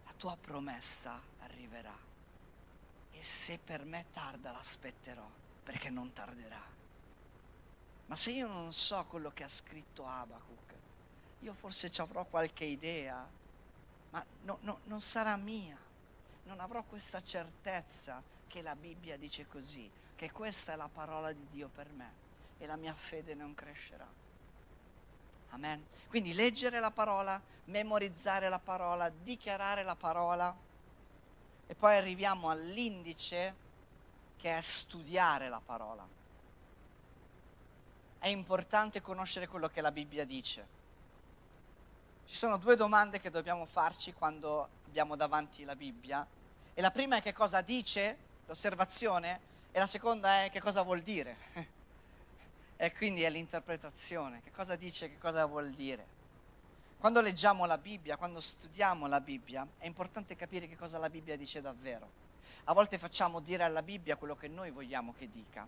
la 0.05 0.13
tua 0.17 0.37
promessa 0.39 1.19
arriverà 1.39 1.97
e 3.11 3.23
se 3.23 3.57
per 3.57 3.83
me 3.83 4.05
tarda 4.13 4.51
l'aspetterò 4.51 5.27
perché 5.63 5.89
non 5.89 6.13
tarderà. 6.13 6.61
Ma 8.05 8.15
se 8.15 8.31
io 8.31 8.47
non 8.47 8.71
so 8.71 9.03
quello 9.05 9.31
che 9.31 9.43
ha 9.43 9.49
scritto 9.49 10.05
Abacuc, 10.05 10.73
io 11.39 11.53
forse 11.53 11.89
ci 11.89 12.01
avrò 12.01 12.23
qualche 12.25 12.65
idea, 12.65 13.27
ma 14.15 14.25
no, 14.43 14.59
no, 14.61 14.79
non 14.85 15.01
sarà 15.01 15.35
mia. 15.35 15.77
Non 16.45 16.61
avrò 16.61 16.83
questa 16.83 17.21
certezza 17.21 18.23
che 18.47 18.61
la 18.61 18.73
Bibbia 18.73 19.17
dice 19.17 19.45
così, 19.45 19.91
che 20.15 20.31
questa 20.31 20.71
è 20.71 20.75
la 20.77 20.87
parola 20.87 21.33
di 21.33 21.45
Dio 21.51 21.67
per 21.67 21.91
me 21.91 22.23
e 22.57 22.65
la 22.65 22.77
mia 22.77 22.93
fede 22.93 23.33
non 23.33 23.53
crescerà. 23.53 24.07
Amen. 25.49 25.85
Quindi 26.07 26.33
leggere 26.33 26.79
la 26.79 26.91
parola, 26.91 27.41
memorizzare 27.65 28.47
la 28.47 28.59
parola, 28.59 29.09
dichiarare 29.09 29.83
la 29.83 29.95
parola 29.95 30.55
e 31.67 31.75
poi 31.75 31.97
arriviamo 31.97 32.49
all'indice 32.49 33.63
che 34.37 34.55
è 34.55 34.61
studiare 34.61 35.49
la 35.49 35.61
parola. 35.63 36.07
È 38.19 38.27
importante 38.29 39.01
conoscere 39.01 39.47
quello 39.47 39.67
che 39.67 39.81
la 39.81 39.91
Bibbia 39.91 40.23
dice. 40.23 40.83
Ci 42.25 42.35
sono 42.35 42.57
due 42.57 42.75
domande 42.75 43.19
che 43.19 43.29
dobbiamo 43.29 43.65
farci 43.65 44.11
quando 44.11 44.67
abbiamo 44.87 45.15
davanti 45.15 45.63
la 45.63 45.75
Bibbia. 45.75 46.25
E 46.73 46.81
la 46.81 46.89
prima 46.89 47.17
è 47.17 47.21
che 47.21 47.33
cosa 47.33 47.61
dice, 47.61 48.17
l'osservazione, 48.47 49.39
e 49.71 49.79
la 49.79 49.85
seconda 49.85 50.43
è 50.43 50.49
che 50.49 50.59
cosa 50.59 50.81
vuol 50.81 51.01
dire. 51.01 51.37
E 52.77 52.91
quindi 52.91 53.23
è 53.23 53.29
l'interpretazione, 53.29 54.41
che 54.43 54.51
cosa 54.51 54.75
dice, 54.75 55.07
che 55.07 55.17
cosa 55.17 55.45
vuol 55.45 55.69
dire. 55.69 56.05
Quando 56.97 57.21
leggiamo 57.21 57.63
la 57.65 57.77
Bibbia, 57.77 58.17
quando 58.17 58.41
studiamo 58.41 59.07
la 59.07 59.21
Bibbia, 59.21 59.65
è 59.77 59.85
importante 59.85 60.35
capire 60.35 60.67
che 60.67 60.75
cosa 60.75 60.97
la 60.97 61.09
Bibbia 61.09 61.37
dice 61.37 61.61
davvero. 61.61 62.09
A 62.65 62.73
volte 62.73 62.97
facciamo 62.97 63.39
dire 63.39 63.63
alla 63.63 63.81
Bibbia 63.81 64.17
quello 64.17 64.35
che 64.35 64.49
noi 64.49 64.71
vogliamo 64.71 65.13
che 65.17 65.29
dica, 65.29 65.65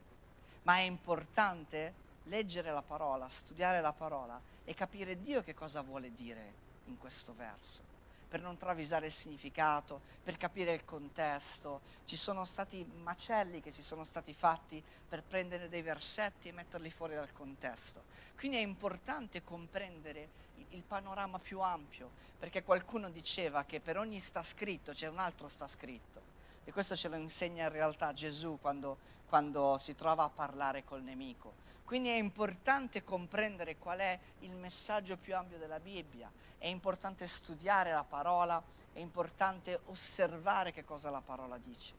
ma 0.64 0.80
è 0.80 0.82
importante 0.82 1.94
leggere 2.28 2.72
la 2.72 2.82
parola, 2.82 3.30
studiare 3.30 3.82
la 3.82 3.94
parola 3.94 4.40
e 4.64 4.74
capire 4.74 5.22
Dio 5.22 5.44
che 5.44 5.54
cosa 5.54 5.82
vuole 5.82 6.14
dire 6.14 6.66
in 6.86 6.98
questo 6.98 7.34
verso 7.36 7.96
per 8.28 8.42
non 8.42 8.58
travisare 8.58 9.06
il 9.08 9.12
significato, 9.12 10.02
per 10.24 10.38
capire 10.38 10.74
il 10.74 10.84
contesto. 10.84 11.82
Ci 12.04 12.18
sono 12.18 12.44
stati 12.44 12.86
macelli 13.02 13.62
che 13.62 13.72
si 13.72 13.82
sono 13.82 14.04
stati 14.04 14.34
fatti 14.34 14.84
per 15.08 15.24
prendere 15.24 15.70
dei 15.70 15.82
versetti 15.82 16.50
e 16.50 16.52
metterli 16.52 16.90
fuori 16.90 17.16
dal 17.16 17.32
contesto. 17.32 18.04
Quindi 18.36 18.58
è 18.58 18.62
importante 18.62 19.44
comprendere 19.44 20.46
il 20.72 20.84
panorama 20.84 21.40
più 21.40 21.62
ampio, 21.62 22.10
perché 22.38 22.64
qualcuno 22.64 23.10
diceva 23.10 23.64
che 23.64 23.80
per 23.80 23.98
ogni 23.98 24.20
sta 24.20 24.44
scritto 24.44 24.92
c'è 24.92 25.08
un 25.08 25.20
altro 25.20 25.48
sta 25.48 25.68
scritto. 25.68 26.36
E 26.66 26.72
questo 26.74 26.98
ce 26.98 27.08
lo 27.08 27.16
insegna 27.16 27.64
in 27.64 27.72
realtà 27.72 28.12
Gesù 28.12 28.58
quando, 28.60 28.98
quando 29.30 29.78
si 29.78 29.96
trova 29.96 30.24
a 30.24 30.30
parlare 30.30 30.84
col 30.84 31.02
nemico. 31.02 31.66
Quindi 31.88 32.10
è 32.10 32.18
importante 32.18 33.06
comprendere 33.06 33.78
qual 33.78 34.00
è 34.00 34.20
il 34.40 34.54
messaggio 34.58 35.16
più 35.16 35.34
ampio 35.38 35.58
della 35.58 35.80
Bibbia 35.80 36.30
è 36.58 36.68
importante 36.68 37.26
studiare 37.28 37.94
la 37.94 38.04
parola, 38.04 38.62
è 38.92 39.00
importante 39.00 39.80
osservare 39.86 40.74
che 40.74 40.84
cosa 40.84 41.10
la 41.10 41.22
parola 41.22 41.58
dice. 41.58 41.94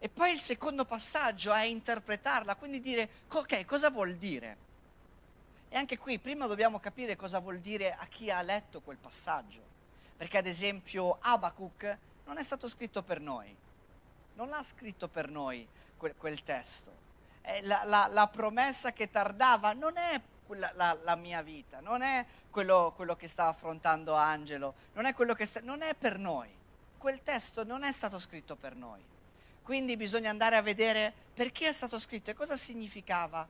E 0.00 0.08
poi 0.08 0.32
il 0.32 0.40
secondo 0.40 0.84
passaggio 0.84 1.52
è 1.52 1.62
interpretarla, 1.62 2.56
quindi 2.56 2.80
dire, 2.80 3.08
ok, 3.28 3.64
cosa 3.66 3.88
vuol 3.88 4.16
dire? 4.16 4.56
E 5.68 5.76
anche 5.76 5.96
qui 5.96 6.18
prima 6.18 6.48
dobbiamo 6.48 6.80
capire 6.80 7.14
cosa 7.14 7.38
vuol 7.38 7.60
dire 7.60 7.94
a 7.94 8.06
chi 8.06 8.32
ha 8.32 8.42
letto 8.42 8.80
quel 8.80 8.96
passaggio. 8.96 9.62
Perché 10.16 10.38
ad 10.38 10.46
esempio 10.46 11.18
Abacuc 11.20 11.98
non 12.24 12.38
è 12.38 12.42
stato 12.42 12.68
scritto 12.68 13.04
per 13.04 13.20
noi, 13.20 13.54
non 14.34 14.48
l'ha 14.48 14.64
scritto 14.64 15.06
per 15.06 15.28
noi 15.28 15.64
quel, 15.96 16.16
quel 16.16 16.42
testo. 16.42 17.03
La, 17.62 17.82
la, 17.84 18.08
la 18.10 18.26
promessa 18.28 18.92
che 18.92 19.10
tardava 19.10 19.72
non 19.74 19.98
è 19.98 20.20
la, 20.48 20.98
la, 21.02 21.16
mia 21.16 21.42
vita, 21.42 21.80
non 21.80 22.02
è 22.02 22.24
quello, 22.50 22.92
quello, 22.94 23.16
che 23.16 23.28
sta 23.28 23.48
affrontando 23.48 24.14
Angelo, 24.14 24.74
non 24.94 25.06
è, 25.06 25.14
quello 25.14 25.34
che 25.34 25.44
sta, 25.44 25.60
non 25.62 25.82
è 25.82 25.94
per 25.94 26.18
noi. 26.18 26.48
Quel 26.96 27.22
testo 27.22 27.64
non 27.64 27.82
è 27.82 27.92
stato 27.92 28.18
scritto 28.18 28.56
per 28.56 28.74
noi. 28.74 29.02
Quindi 29.62 29.96
bisogna 29.96 30.30
andare 30.30 30.56
a 30.56 30.62
vedere 30.62 31.12
perché 31.32 31.68
è 31.68 31.72
stato 31.72 31.98
scritto 31.98 32.30
e 32.30 32.34
cosa 32.34 32.56
significava 32.56 33.46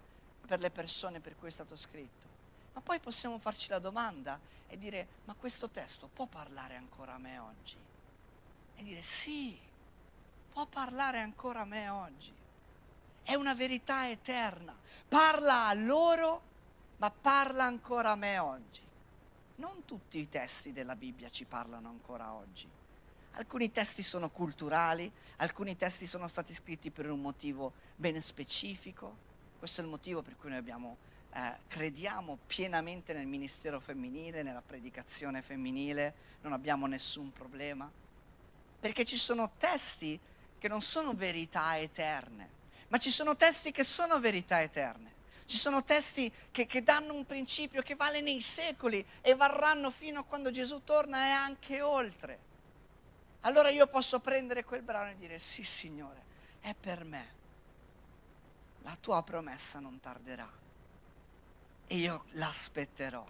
per 0.47 0.61
le 0.61 0.71
persone 0.71 1.21
per 1.21 1.37
cui 1.37 1.49
è 1.49 1.53
stato 1.53 1.77
scritto. 1.77 2.29
Ma 2.73 2.81
poi 2.81 2.99
possiamo 2.99 3.39
farci 3.39 3.69
la 3.71 3.79
domanda 3.79 4.39
e 4.69 4.79
dire, 4.79 5.07
ma 5.25 5.35
questo 5.35 5.69
testo 5.69 6.09
può 6.13 6.27
parlare 6.27 6.77
ancora 6.77 7.15
a 7.15 7.19
me 7.19 7.39
oggi? 7.39 7.77
E 8.77 8.83
dire, 8.83 9.03
sì, 9.03 9.59
può 10.53 10.67
parlare 10.67 11.21
ancora 11.21 11.61
a 11.61 11.65
me 11.65 11.89
oggi. 11.89 12.33
È 13.25 13.35
una 13.35 13.54
verità 13.54 14.09
eterna. 14.09 14.76
Parla 15.09 15.66
a 15.66 15.75
loro 15.75 16.52
ma 16.99 17.11
parla 17.11 17.64
ancora 17.64 18.12
a 18.12 18.16
me 18.16 18.38
oggi. 18.38 18.81
Non 19.57 19.85
tutti 19.85 20.19
i 20.19 20.28
testi 20.28 20.73
della 20.73 20.97
Bibbia 20.97 21.31
ci 21.31 21.45
parlano 21.45 21.88
ancora 21.88 22.33
oggi. 22.33 22.69
Alcuni 23.33 23.71
testi 23.71 24.02
sono 24.02 24.31
culturali, 24.31 25.11
alcuni 25.37 25.76
testi 25.76 26.07
sono 26.07 26.28
stati 26.28 26.54
scritti 26.54 26.90
per 26.90 27.11
un 27.11 27.21
motivo 27.21 27.73
ben 27.97 28.21
specifico. 28.21 29.16
Questo 29.59 29.81
è 29.81 29.85
il 29.85 29.90
motivo 29.90 30.23
per 30.23 30.37
cui 30.37 30.50
noi 30.50 30.59
abbiamo, 30.59 30.97
eh, 31.33 31.59
crediamo 31.66 32.38
pienamente 32.47 33.12
nel 33.12 33.26
ministero 33.26 33.81
femminile, 33.81 34.43
nella 34.43 34.62
predicazione 34.62 35.43
femminile, 35.43 36.14
non 36.43 36.52
abbiamo 36.52 36.87
nessun 36.87 37.33
problema. 37.33 37.90
Perché 38.81 39.04
ci 39.04 39.16
sono 39.16 39.50
testi 39.59 40.19
che 40.59 40.69
non 40.69 40.81
sono 40.81 41.12
verità 41.12 41.78
eterne, 41.78 42.53
ma 42.95 43.01
ci 43.01 43.11
sono 43.11 43.35
testi 43.35 43.73
che 43.73 43.83
sono 43.83 44.21
verità 44.21 44.63
eterne. 44.63 45.13
Ci 45.47 45.57
sono 45.57 45.83
testi 45.83 46.33
che, 46.53 46.65
che, 46.65 46.85
danno 46.85 47.13
un 47.13 47.27
principio 47.27 47.83
che 47.83 47.97
vale 47.97 48.21
nei 48.21 48.41
secoli 48.41 49.05
e 49.21 49.35
varranno 49.35 49.91
fino 49.91 50.21
a 50.21 50.23
quando 50.23 50.53
Gesù 50.53 50.85
torna 50.85 51.27
e 51.27 51.31
anche 51.31 51.83
oltre. 51.83 52.39
Allora 53.41 53.69
io 53.71 53.89
posso 53.89 54.21
prendere 54.21 54.63
quel 54.63 54.83
brano 54.83 55.11
e 55.11 55.17
dire 55.17 55.41
sì 55.41 55.65
Signore, 55.65 56.23
è 56.61 56.73
per 56.79 57.03
me. 57.03 57.33
la 58.83 58.97
tua 59.01 59.25
promessa 59.25 59.81
non 59.81 59.99
tarderà 59.99 60.49
e 61.89 61.97
io 61.97 62.27
l'aspetterò, 62.35 63.27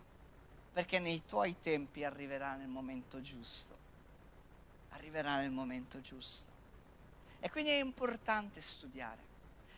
perché 0.75 0.99
nei 0.99 1.25
tuoi 1.25 1.59
tempi 1.63 2.05
arriverà 2.05 2.55
nel 2.55 2.69
momento 2.69 3.23
giusto, 3.23 3.75
arriverà 4.91 5.37
nel 5.41 5.53
momento 5.53 6.03
giusto. 6.03 6.53
E 7.41 7.51
quindi 7.51 7.71
è 7.71 7.81
importante 7.81 8.61
studiare, 8.61 9.33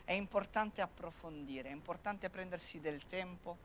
è 0.07 0.13
importante 0.13 0.81
approfondire, 0.81 1.69
è 1.69 1.73
importante 1.73 2.31
prendersi 2.31 2.79
del 2.79 3.05
tempo 3.07 3.57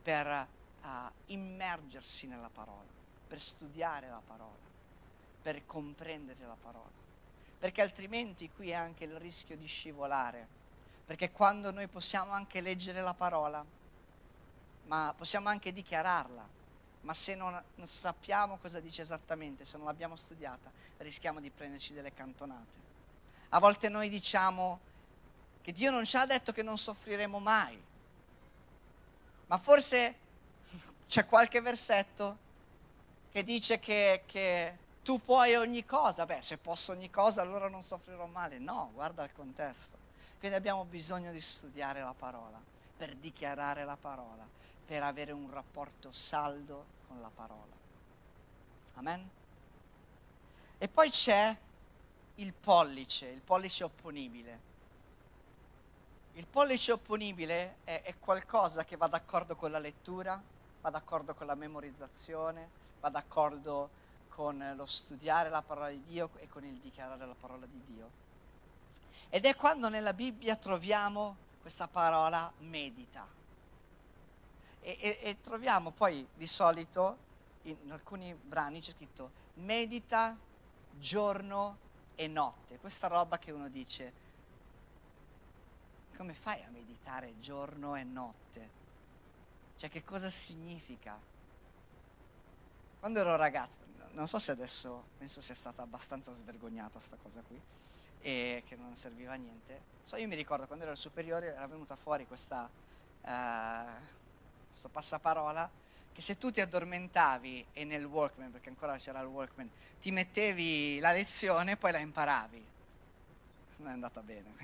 per 0.00 0.46
uh, 0.82 0.86
immergersi 1.26 2.28
nella 2.28 2.48
parola, 2.48 2.86
per 3.26 3.40
studiare 3.40 4.08
la 4.08 4.22
parola, 4.24 4.54
per 5.42 5.66
comprendere 5.66 6.46
la 6.46 6.56
parola, 6.62 6.88
perché 7.58 7.82
altrimenti 7.82 8.48
qui 8.48 8.70
è 8.70 8.74
anche 8.74 9.02
il 9.02 9.16
rischio 9.18 9.56
di 9.56 9.66
scivolare, 9.66 10.46
perché 11.04 11.32
quando 11.32 11.72
noi 11.72 11.88
possiamo 11.88 12.30
anche 12.30 12.60
leggere 12.60 13.02
la 13.02 13.14
parola, 13.14 13.64
ma 14.84 15.12
possiamo 15.16 15.48
anche 15.48 15.72
dichiararla, 15.72 16.48
ma 17.00 17.14
se 17.14 17.34
non, 17.34 17.60
non 17.74 17.86
sappiamo 17.88 18.58
cosa 18.58 18.78
dice 18.78 19.02
esattamente, 19.02 19.64
se 19.64 19.76
non 19.76 19.86
l'abbiamo 19.86 20.14
studiata, 20.14 20.70
rischiamo 20.98 21.40
di 21.40 21.50
prenderci 21.50 21.94
delle 21.94 22.14
cantonate. 22.14 22.84
A 23.48 23.58
volte 23.58 23.88
noi 23.88 24.08
diciamo 24.08 24.94
che 25.66 25.72
Dio 25.72 25.90
non 25.90 26.04
ci 26.04 26.16
ha 26.16 26.24
detto 26.24 26.52
che 26.52 26.62
non 26.62 26.78
soffriremo 26.78 27.40
mai, 27.40 27.76
ma 29.48 29.58
forse 29.58 30.14
c'è 31.08 31.26
qualche 31.26 31.60
versetto 31.60 32.38
che 33.32 33.42
dice 33.42 33.80
che, 33.80 34.22
che, 34.26 34.78
tu 35.02 35.20
puoi 35.20 35.56
ogni 35.56 35.84
cosa. 35.84 36.24
Beh, 36.24 36.40
se 36.40 36.56
posso 36.56 36.92
ogni 36.92 37.10
cosa 37.10 37.42
allora 37.42 37.68
non 37.68 37.82
soffrirò 37.82 38.26
male. 38.26 38.60
No, 38.60 38.92
guarda 38.94 39.24
il 39.24 39.32
contesto. 39.32 39.96
Quindi 40.38 40.56
abbiamo 40.56 40.84
bisogno 40.84 41.32
di 41.32 41.40
studiare 41.40 41.98
la 42.00 42.14
parola, 42.16 42.60
per 42.96 43.16
dichiarare 43.16 43.82
la 43.82 43.96
parola, 44.00 44.46
per 44.86 45.02
avere 45.02 45.32
un 45.32 45.50
rapporto 45.50 46.12
saldo 46.12 46.84
con 47.08 47.20
la 47.20 47.30
parola. 47.34 47.74
Amen? 48.94 49.28
E 50.78 50.86
poi 50.86 51.10
c'è 51.10 51.56
il 52.36 52.52
pollice, 52.52 53.26
il 53.26 53.40
pollice 53.40 53.82
opponibile. 53.82 54.74
Il 56.36 56.46
pollice 56.46 56.92
opponibile 56.92 57.76
è, 57.84 58.02
è, 58.02 58.14
qualcosa 58.18 58.84
che 58.84 58.98
va 58.98 59.06
d'accordo 59.06 59.56
con 59.56 59.70
la 59.70 59.78
lettura, 59.78 60.38
va 60.82 60.90
d'accordo 60.90 61.34
con 61.34 61.46
la 61.46 61.54
memorizzazione, 61.54 62.68
va 63.00 63.08
d'accordo 63.08 63.88
con 64.28 64.74
lo 64.76 64.84
studiare 64.84 65.48
la 65.48 65.62
parola 65.62 65.88
di 65.88 66.02
Dio 66.04 66.28
e 66.36 66.46
con 66.46 66.62
il 66.62 66.74
dichiarare 66.74 67.24
la 67.24 67.34
parola 67.40 67.64
di 67.64 67.82
Dio. 67.86 68.10
Ed 69.30 69.46
è 69.46 69.56
quando 69.56 69.88
nella 69.88 70.12
Bibbia 70.12 70.56
troviamo 70.56 71.36
questa 71.62 71.88
parola 71.88 72.52
medita. 72.58 73.26
E, 74.82 74.98
e, 75.00 75.18
e 75.22 75.40
troviamo 75.40 75.90
poi 75.90 76.28
di 76.34 76.46
solito 76.46 77.16
in 77.62 77.90
alcuni 77.90 78.34
brani 78.34 78.82
c'è 78.82 78.92
scritto 78.92 79.30
medita 79.54 80.36
giorno 80.98 81.78
e 82.14 82.26
notte. 82.26 82.76
Questa 82.76 83.06
roba 83.06 83.38
che 83.38 83.52
uno 83.52 83.70
dice, 83.70 84.24
come 86.16 86.34
fai 86.34 86.62
a 86.62 86.68
meditare 86.70 87.38
giorno 87.38 87.94
e 87.94 88.04
notte? 88.04 88.70
Cioè 89.76 89.90
che 89.90 90.02
cosa 90.02 90.30
significa? 90.30 91.18
Quando 92.98 93.20
ero 93.20 93.36
ragazzo, 93.36 93.80
non 94.12 94.26
so 94.26 94.38
se 94.38 94.50
adesso, 94.50 95.04
penso 95.18 95.40
sia 95.40 95.54
stata 95.54 95.82
abbastanza 95.82 96.32
svergognata 96.32 96.98
sta 96.98 97.16
cosa 97.22 97.42
qui, 97.46 97.60
e 98.20 98.62
che 98.66 98.74
non 98.76 98.96
serviva 98.96 99.34
a 99.34 99.36
niente. 99.36 99.94
So, 100.02 100.16
io 100.16 100.26
mi 100.26 100.34
ricordo 100.34 100.66
quando 100.66 100.84
ero 100.84 100.92
al 100.92 100.98
superiore 100.98 101.54
era 101.54 101.66
venuta 101.66 101.94
fuori 101.96 102.26
questa, 102.26 102.68
uh, 103.20 103.90
questo 104.66 104.88
passaparola 104.88 105.70
che 106.12 106.22
se 106.22 106.38
tu 106.38 106.50
ti 106.50 106.62
addormentavi 106.62 107.66
e 107.74 107.84
nel 107.84 108.06
Walkman, 108.06 108.50
perché 108.50 108.70
ancora 108.70 108.96
c'era 108.96 109.20
il 109.20 109.26
Walkman, 109.26 109.70
ti 110.00 110.10
mettevi 110.10 110.98
la 110.98 111.12
lezione 111.12 111.76
poi 111.76 111.92
la 111.92 111.98
imparavi. 111.98 112.66
Non 113.76 113.88
è 113.88 113.92
andata 113.92 114.22
bene, 114.22 114.54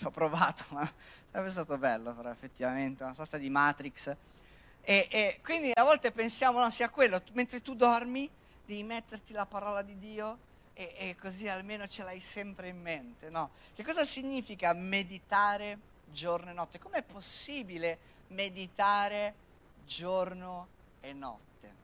ci 0.00 0.06
ho 0.06 0.10
provato, 0.10 0.64
ma 0.70 0.90
sarebbe 1.30 1.50
stato 1.50 1.76
bello, 1.76 2.14
però 2.14 2.30
effettivamente, 2.30 3.04
una 3.04 3.12
sorta 3.12 3.36
di 3.36 3.50
Matrix. 3.50 4.16
E, 4.80 5.08
e 5.10 5.40
quindi 5.42 5.72
a 5.74 5.84
volte 5.84 6.10
pensiamo 6.10 6.58
no, 6.58 6.70
sia 6.70 6.88
quello, 6.88 7.20
mentre 7.32 7.60
tu 7.60 7.74
dormi 7.74 8.28
devi 8.64 8.82
metterti 8.82 9.34
la 9.34 9.44
parola 9.44 9.82
di 9.82 9.98
Dio 9.98 10.38
e, 10.72 10.94
e 10.96 11.16
così 11.20 11.48
almeno 11.48 11.86
ce 11.86 12.02
l'hai 12.02 12.18
sempre 12.18 12.68
in 12.68 12.80
mente, 12.80 13.28
no? 13.28 13.50
Che 13.74 13.84
cosa 13.84 14.06
significa 14.06 14.72
meditare 14.72 15.78
giorno 16.10 16.48
e 16.48 16.54
notte? 16.54 16.78
Com'è 16.78 17.02
possibile 17.02 17.98
meditare 18.28 19.34
giorno 19.84 20.68
e 21.00 21.12
notte? 21.12 21.74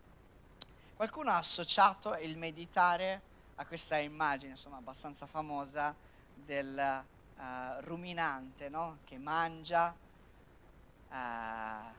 Qualcuno 0.97 1.33
ha 1.33 1.37
associato 1.37 2.17
il 2.17 2.39
meditare 2.39 3.21
a 3.57 3.67
questa 3.67 3.99
immagine, 3.99 4.53
insomma, 4.53 4.79
abbastanza 4.79 5.27
famosa 5.27 5.95
del 6.35 7.05
uh, 7.37 7.81
ruminante, 7.81 8.69
no? 8.69 8.99
Che 9.05 9.19
mangia 9.19 9.95
uh, 11.11 11.95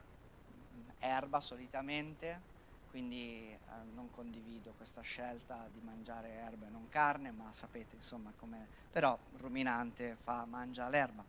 erba 1.00 1.42
solitamente, 1.42 2.42
quindi 2.90 3.58
uh, 3.68 3.94
non 3.96 4.10
condivido 4.12 4.74
questa 4.78 5.02
scelta 5.02 5.68
di 5.72 5.80
mangiare 5.84 6.30
erba 6.30 6.68
e 6.68 6.70
non 6.70 6.90
carne, 6.90 7.32
ma 7.32 7.52
sapete 7.52 7.96
insomma 7.96 8.32
come... 8.38 8.68
però 8.92 9.18
ruminante 9.38 10.18
fa, 10.24 10.46
mangia 10.46 10.90
l'erba. 10.90 11.24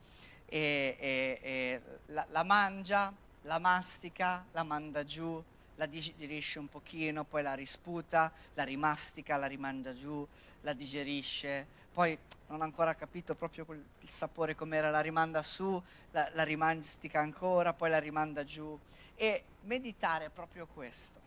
E, 0.47 0.97
e, 0.99 1.41
e 1.43 1.83
la, 2.07 2.27
la 2.31 2.43
mangia, 2.43 3.13
la 3.43 3.59
mastica, 3.59 4.45
la 4.53 4.63
manda 4.63 5.05
giù, 5.05 5.43
la 5.75 5.87
digerisce 5.87 6.59
un 6.59 6.69
pochino, 6.69 7.25
poi 7.25 7.43
la 7.43 7.55
risputa, 7.55 8.33
la 8.55 8.65
rimastica, 8.65 9.37
la 9.37 9.47
rimanda 9.47 9.93
giù, 9.93 10.27
la 10.63 10.73
digerisce, 10.73 11.67
poi 11.93 12.19
non 12.49 12.61
ha 12.61 12.65
ancora 12.65 12.95
capito 12.95 13.35
proprio 13.35 13.65
quel, 13.65 13.85
il 14.01 14.09
sapore 14.09 14.55
com'era, 14.55 14.91
la 14.91 15.01
rimanda 15.01 15.43
su, 15.43 15.83
la, 16.11 16.29
la 16.33 16.43
rimastica 16.43 17.21
ancora, 17.21 17.73
poi 17.73 17.91
la 17.91 17.99
rimanda 17.99 18.45
giù. 18.45 18.79
E 19.15 19.45
meditare 19.63 20.27
è 20.27 20.31
proprio 20.31 20.67
questo. 20.67 21.27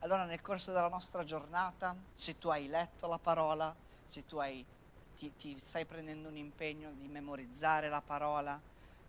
Allora 0.00 0.24
nel 0.24 0.40
corso 0.40 0.72
della 0.72 0.88
nostra 0.88 1.22
giornata, 1.22 1.96
se 2.14 2.38
tu 2.38 2.48
hai 2.48 2.66
letto 2.66 3.06
la 3.06 3.18
parola, 3.18 3.74
se 4.04 4.26
tu 4.26 4.38
hai, 4.38 4.64
ti, 5.16 5.32
ti 5.36 5.56
stai 5.60 5.84
prendendo 5.84 6.28
un 6.28 6.36
impegno 6.36 6.90
di 6.92 7.06
memorizzare 7.06 7.88
la 7.88 8.00
parola, 8.00 8.60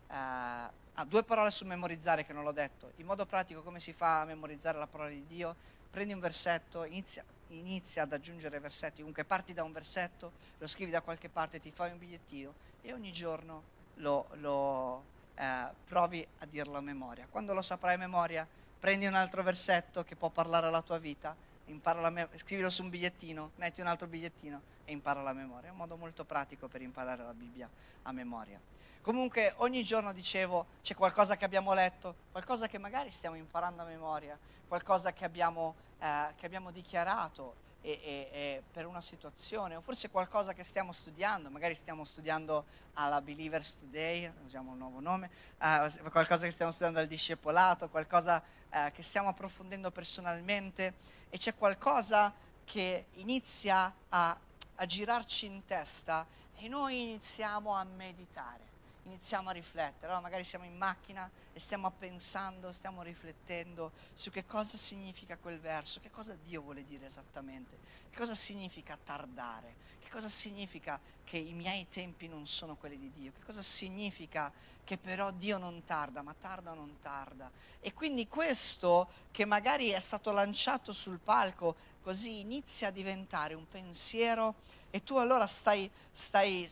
eh, 0.07 0.15
ah, 0.15 1.05
due 1.07 1.23
parole 1.23 1.49
su 1.49 1.65
memorizzare 1.65 2.23
che 2.25 2.33
non 2.33 2.43
l'ho 2.43 2.51
detto. 2.51 2.91
In 2.97 3.07
modo 3.07 3.25
pratico 3.25 3.63
come 3.63 3.79
si 3.79 3.93
fa 3.93 4.21
a 4.21 4.25
memorizzare 4.25 4.77
la 4.77 4.85
parola 4.85 5.09
di 5.09 5.25
Dio? 5.25 5.55
Prendi 5.89 6.13
un 6.13 6.19
versetto, 6.19 6.83
inizia, 6.83 7.23
inizia 7.57 8.03
ad 8.03 8.13
aggiungere 8.13 8.59
versetti, 8.59 8.97
comunque 8.97 9.23
parti 9.23 9.53
da 9.53 9.63
un 9.63 9.71
versetto, 9.71 10.33
lo 10.57 10.67
scrivi 10.67 10.91
da 10.91 11.01
qualche 11.01 11.29
parte, 11.29 11.59
ti 11.59 11.71
fai 11.71 11.91
un 11.91 11.97
bigliettino 11.97 12.53
e 12.81 12.93
ogni 12.93 13.11
giorno 13.11 13.63
lo, 13.95 14.27
lo 14.33 15.03
eh, 15.35 15.67
provi 15.85 16.25
a 16.39 16.45
dirlo 16.45 16.77
a 16.77 16.81
memoria. 16.81 17.27
Quando 17.29 17.53
lo 17.53 17.61
saprai 17.61 17.95
a 17.95 17.97
memoria, 17.97 18.47
prendi 18.79 19.05
un 19.05 19.13
altro 19.13 19.43
versetto 19.43 20.03
che 20.03 20.15
può 20.15 20.29
parlare 20.29 20.67
alla 20.67 20.81
tua 20.81 20.97
vita, 20.97 21.35
me- 21.65 22.29
scrivilo 22.35 22.69
su 22.69 22.83
un 22.83 22.89
bigliettino, 22.89 23.51
metti 23.55 23.81
un 23.81 23.87
altro 23.87 24.07
bigliettino 24.07 24.61
e 24.85 24.91
impara 24.91 25.21
la 25.21 25.33
memoria. 25.33 25.69
È 25.69 25.71
un 25.71 25.77
modo 25.77 25.95
molto 25.95 26.25
pratico 26.25 26.67
per 26.67 26.81
imparare 26.81 27.23
la 27.23 27.33
Bibbia 27.33 27.69
a 28.03 28.11
memoria. 28.11 28.59
Comunque 29.01 29.53
ogni 29.57 29.83
giorno 29.83 30.13
dicevo 30.13 30.65
c'è 30.81 30.95
qualcosa 30.95 31.35
che 31.35 31.43
abbiamo 31.43 31.73
letto, 31.73 32.15
qualcosa 32.31 32.67
che 32.67 32.77
magari 32.77 33.11
stiamo 33.11 33.35
imparando 33.35 33.81
a 33.81 33.85
memoria, 33.85 34.37
qualcosa 34.73 35.13
che 35.13 35.23
abbiamo, 35.23 35.75
eh, 35.99 36.33
che 36.35 36.47
abbiamo 36.47 36.71
dichiarato 36.71 37.53
e, 37.81 37.91
e, 37.91 38.29
e 38.31 38.63
per 38.71 38.87
una 38.87 39.01
situazione, 39.01 39.75
o 39.75 39.81
forse 39.81 40.09
qualcosa 40.09 40.53
che 40.53 40.63
stiamo 40.63 40.91
studiando, 40.93 41.51
magari 41.51 41.75
stiamo 41.75 42.03
studiando 42.05 42.65
alla 42.93 43.21
Believers 43.21 43.75
Today, 43.75 44.31
usiamo 44.43 44.71
un 44.71 44.79
nuovo 44.79 44.99
nome, 44.99 45.29
eh, 45.61 46.09
qualcosa 46.09 46.45
che 46.45 46.51
stiamo 46.51 46.71
studiando 46.71 46.99
al 46.99 47.05
discepolato, 47.05 47.87
qualcosa 47.87 48.41
eh, 48.71 48.91
che 48.95 49.03
stiamo 49.03 49.29
approfondendo 49.29 49.91
personalmente 49.91 50.95
e 51.29 51.37
c'è 51.37 51.53
qualcosa 51.53 52.33
che 52.65 53.05
inizia 53.17 53.93
a, 54.09 54.35
a 54.75 54.85
girarci 54.87 55.45
in 55.45 55.65
testa 55.65 56.25
e 56.55 56.67
noi 56.67 56.99
iniziamo 56.99 57.75
a 57.75 57.83
meditare 57.83 58.72
iniziamo 59.03 59.49
a 59.49 59.51
riflettere. 59.51 60.07
Allora 60.07 60.21
magari 60.21 60.43
siamo 60.43 60.65
in 60.65 60.75
macchina 60.75 61.29
e 61.51 61.59
stiamo 61.59 61.91
pensando, 61.91 62.71
stiamo 62.71 63.01
riflettendo 63.01 63.91
su 64.13 64.29
che 64.31 64.45
cosa 64.45 64.77
significa 64.77 65.37
quel 65.37 65.59
verso, 65.59 65.99
che 65.99 66.09
cosa 66.09 66.35
Dio 66.35 66.61
vuole 66.61 66.83
dire 66.83 67.05
esattamente, 67.05 67.77
che 68.09 68.17
cosa 68.17 68.35
significa 68.35 68.97
tardare, 69.01 69.75
che 69.99 70.09
cosa 70.09 70.29
significa 70.29 70.99
che 71.23 71.37
i 71.37 71.53
miei 71.53 71.87
tempi 71.89 72.27
non 72.27 72.47
sono 72.47 72.75
quelli 72.75 72.97
di 72.97 73.11
Dio, 73.11 73.31
che 73.31 73.43
cosa 73.45 73.61
significa 73.61 74.51
che 74.83 74.97
però 74.97 75.31
Dio 75.31 75.57
non 75.57 75.83
tarda, 75.83 76.21
ma 76.21 76.33
tarda 76.33 76.71
o 76.71 76.75
non 76.75 76.99
tarda. 76.99 77.49
E 77.79 77.93
quindi 77.93 78.27
questo 78.27 79.09
che 79.31 79.45
magari 79.45 79.89
è 79.89 79.99
stato 79.99 80.31
lanciato 80.31 80.93
sul 80.93 81.19
palco 81.19 81.75
così 82.01 82.39
inizia 82.41 82.89
a 82.89 82.91
diventare 82.91 83.53
un 83.53 83.67
pensiero 83.67 84.55
e 84.89 85.03
tu 85.03 85.15
allora 85.15 85.47
stai, 85.47 85.89
stai 86.11 86.69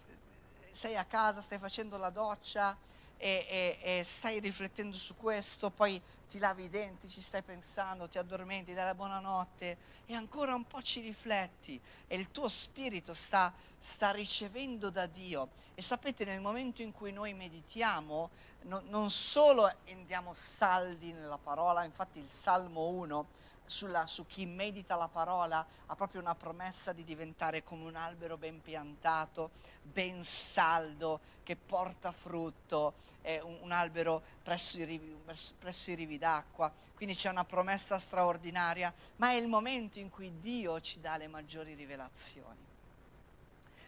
sei 0.71 0.95
a 0.95 1.05
casa, 1.05 1.41
stai 1.41 1.59
facendo 1.59 1.97
la 1.97 2.09
doccia 2.09 2.77
e, 3.17 3.77
e, 3.81 3.99
e 3.99 4.03
stai 4.03 4.39
riflettendo 4.39 4.97
su 4.97 5.15
questo, 5.15 5.69
poi 5.69 6.01
ti 6.27 6.39
lavi 6.39 6.63
i 6.63 6.69
denti, 6.69 7.09
ci 7.09 7.21
stai 7.21 7.41
pensando, 7.41 8.07
ti 8.07 8.17
addormenti, 8.17 8.73
dai 8.73 8.85
la 8.85 8.95
buonanotte 8.95 9.77
e 10.05 10.13
ancora 10.15 10.55
un 10.55 10.65
po' 10.65 10.81
ci 10.81 11.01
rifletti 11.01 11.79
e 12.07 12.17
il 12.17 12.31
tuo 12.31 12.47
spirito 12.47 13.13
sta, 13.13 13.53
sta 13.77 14.11
ricevendo 14.11 14.89
da 14.89 15.05
Dio. 15.05 15.49
E 15.75 15.81
sapete, 15.81 16.25
nel 16.25 16.41
momento 16.41 16.81
in 16.81 16.91
cui 16.91 17.11
noi 17.11 17.33
meditiamo, 17.33 18.29
no, 18.63 18.81
non 18.87 19.09
solo 19.09 19.69
andiamo 19.89 20.33
saldi 20.33 21.11
nella 21.11 21.37
parola, 21.37 21.83
infatti 21.83 22.19
il 22.19 22.29
Salmo 22.29 22.87
1 22.87 23.27
sulla, 23.65 24.05
su 24.05 24.25
chi 24.25 24.45
medita 24.45 24.95
la 24.95 25.07
parola 25.07 25.65
ha 25.85 25.95
proprio 25.95 26.21
una 26.21 26.35
promessa 26.35 26.93
di 26.93 27.03
diventare 27.03 27.63
come 27.63 27.85
un 27.85 27.95
albero 27.95 28.37
ben 28.37 28.61
piantato, 28.61 29.51
ben 29.81 30.23
saldo, 30.23 31.19
che 31.43 31.55
porta 31.55 32.11
frutto, 32.11 32.93
è 33.21 33.39
un, 33.39 33.57
un 33.61 33.71
albero 33.71 34.21
presso 34.43 34.77
i, 34.77 34.83
rivi, 34.83 35.15
presso 35.57 35.91
i 35.91 35.95
rivi 35.95 36.17
d'acqua. 36.17 36.71
Quindi 36.95 37.15
c'è 37.15 37.29
una 37.29 37.45
promessa 37.45 37.97
straordinaria, 37.97 38.93
ma 39.17 39.31
è 39.31 39.35
il 39.35 39.47
momento 39.47 39.99
in 39.99 40.09
cui 40.09 40.39
Dio 40.39 40.79
ci 40.81 40.99
dà 40.99 41.17
le 41.17 41.27
maggiori 41.27 41.73
rivelazioni. 41.73 42.69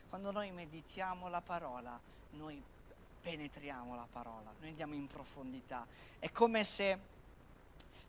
Quando 0.10 0.32
noi 0.32 0.52
meditiamo 0.52 1.28
la 1.28 1.42
parola, 1.42 2.00
noi 2.32 2.62
penetriamo 3.22 3.96
la 3.96 4.08
parola, 4.12 4.54
noi 4.60 4.70
andiamo 4.70 4.94
in 4.94 5.08
profondità. 5.08 5.88
È 6.20 6.32
come 6.32 6.64
se 6.64 7.12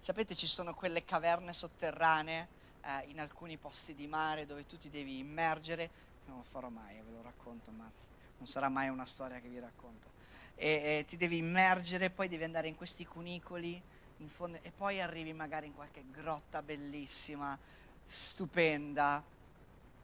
Sapete, 0.05 0.35
ci 0.35 0.47
sono 0.47 0.75
quelle 0.75 1.03
caverne 1.07 1.55
sotterranee 1.55 2.49
eh, 2.83 3.09
in 3.09 3.21
alcuni 3.21 3.57
posti 3.57 3.95
di 3.95 4.07
mare 4.07 4.45
dove 4.45 4.67
tu 4.67 4.77
ti 4.77 4.90
devi 4.90 5.17
immergere. 5.17 5.88
Non 6.27 6.37
lo 6.37 6.43
farò 6.43 6.69
mai, 6.69 6.97
ve 6.97 7.11
lo 7.11 7.23
racconto, 7.23 7.71
ma 7.71 7.90
non 8.37 8.47
sarà 8.47 8.69
mai 8.69 8.90
una 8.90 9.07
storia 9.07 9.40
che 9.40 9.49
vi 9.49 9.59
racconto. 9.59 10.11
E, 10.57 10.69
e 10.69 11.05
ti 11.09 11.17
devi 11.17 11.38
immergere, 11.38 12.11
poi 12.11 12.29
devi 12.29 12.45
andare 12.45 12.69
in 12.69 12.77
questi 12.77 13.07
cunicoli 13.07 13.81
in 14.19 14.29
fondo, 14.29 14.59
e 14.61 14.71
poi 14.71 15.01
arrivi 15.01 15.33
magari 15.33 15.69
in 15.69 15.75
qualche 15.75 16.05
grotta 16.11 16.61
bellissima, 16.61 17.59
stupenda, 18.05 19.25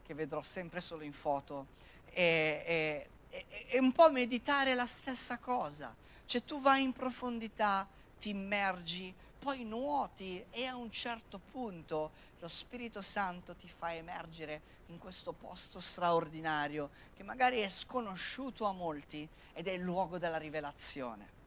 che 0.02 0.14
vedrò 0.14 0.40
sempre 0.40 0.80
solo 0.80 1.02
in 1.02 1.12
foto. 1.12 1.66
E, 2.10 3.06
e, 3.28 3.46
e 3.68 3.78
un 3.78 3.92
po' 3.92 4.10
meditare 4.10 4.74
la 4.74 4.86
stessa 4.86 5.36
cosa. 5.36 5.94
Cioè 6.24 6.42
tu 6.42 6.58
vai 6.62 6.84
in 6.84 6.94
profondità, 6.94 7.86
ti 8.18 8.30
immergi, 8.30 9.14
poi 9.40 9.64
nuoti 9.64 10.44
e 10.50 10.66
a 10.66 10.76
un 10.76 10.90
certo 10.90 11.38
punto 11.38 12.10
lo 12.40 12.46
Spirito 12.46 13.00
Santo 13.00 13.56
ti 13.56 13.68
fa 13.68 13.94
emergere 13.94 14.60
in 14.88 14.98
questo 14.98 15.32
posto 15.32 15.80
straordinario 15.80 16.90
che 17.16 17.22
magari 17.22 17.60
è 17.60 17.68
sconosciuto 17.70 18.66
a 18.66 18.72
molti 18.72 19.26
ed 19.54 19.66
è 19.66 19.72
il 19.72 19.80
luogo 19.80 20.18
della 20.18 20.36
rivelazione. 20.36 21.38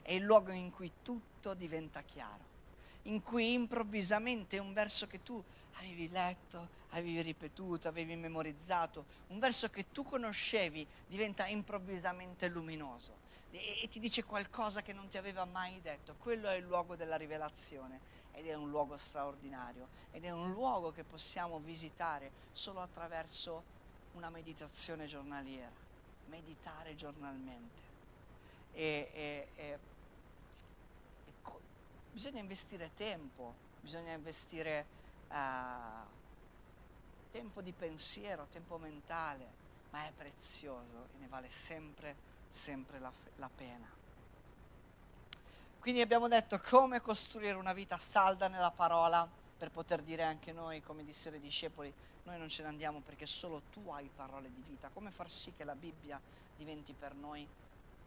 È 0.00 0.12
il 0.12 0.22
luogo 0.22 0.50
in 0.50 0.70
cui 0.70 0.90
tutto 1.02 1.52
diventa 1.52 2.00
chiaro, 2.00 2.42
in 3.02 3.22
cui 3.22 3.52
improvvisamente 3.52 4.58
un 4.58 4.72
verso 4.72 5.06
che 5.06 5.22
tu 5.22 5.42
avevi 5.74 6.08
letto, 6.08 6.68
avevi 6.90 7.20
ripetuto, 7.20 7.86
avevi 7.86 8.16
memorizzato, 8.16 9.04
un 9.28 9.38
verso 9.38 9.68
che 9.68 9.92
tu 9.92 10.04
conoscevi 10.04 10.86
diventa 11.06 11.46
improvvisamente 11.46 12.48
luminoso 12.48 13.19
e, 13.50 13.80
e 13.82 13.88
ti 13.88 13.98
dice 13.98 14.24
qualcosa 14.24 14.82
che 14.82 14.92
non 14.92 15.08
ti 15.08 15.18
aveva 15.18 15.44
mai 15.44 15.80
detto. 15.80 16.14
Quello 16.18 16.48
è 16.48 16.54
il 16.54 16.64
luogo 16.64 16.96
della 16.96 17.16
rivelazione 17.16 18.00
ed 18.32 18.46
è 18.46 18.54
un 18.54 18.70
luogo 18.70 18.96
straordinario 18.96 19.88
ed 20.12 20.24
è 20.24 20.30
un 20.30 20.52
luogo 20.52 20.92
che 20.92 21.04
possiamo 21.04 21.58
visitare 21.58 22.30
solo 22.52 22.80
attraverso 22.80 23.62
una 24.12 24.30
meditazione 24.30 25.06
giornaliera, 25.06 25.72
meditare 26.26 26.94
giornalmente. 26.94 27.88
E, 28.72 29.10
e, 29.12 29.48
e, 29.56 29.78
co- 31.42 31.60
bisogna 32.12 32.40
investire 32.40 32.90
tempo, 32.94 33.54
bisogna 33.80 34.12
investire 34.12 34.86
uh, 35.28 36.06
tempo 37.30 37.60
di 37.62 37.72
pensiero, 37.72 38.46
tempo 38.46 38.78
mentale, 38.78 39.58
ma 39.90 40.06
è 40.06 40.12
prezioso 40.12 41.08
e 41.14 41.18
ne 41.18 41.26
vale 41.26 41.48
sempre 41.48 42.29
sempre 42.50 42.98
la, 42.98 43.12
la 43.36 43.48
pena. 43.54 43.88
Quindi 45.78 46.02
abbiamo 46.02 46.28
detto 46.28 46.60
come 46.60 47.00
costruire 47.00 47.56
una 47.56 47.72
vita 47.72 47.96
salda 47.96 48.48
nella 48.48 48.70
parola 48.70 49.26
per 49.56 49.70
poter 49.70 50.02
dire 50.02 50.22
anche 50.22 50.52
noi, 50.52 50.82
come 50.82 51.04
dissero 51.04 51.36
i 51.36 51.40
discepoli, 51.40 51.92
noi 52.24 52.38
non 52.38 52.48
ce 52.48 52.62
ne 52.62 52.68
andiamo 52.68 53.00
perché 53.00 53.24
solo 53.24 53.62
tu 53.72 53.88
hai 53.90 54.10
parole 54.14 54.52
di 54.52 54.62
vita. 54.66 54.90
Come 54.92 55.10
far 55.10 55.30
sì 55.30 55.54
che 55.56 55.64
la 55.64 55.74
Bibbia 55.74 56.20
diventi 56.56 56.92
per 56.92 57.14
noi 57.14 57.46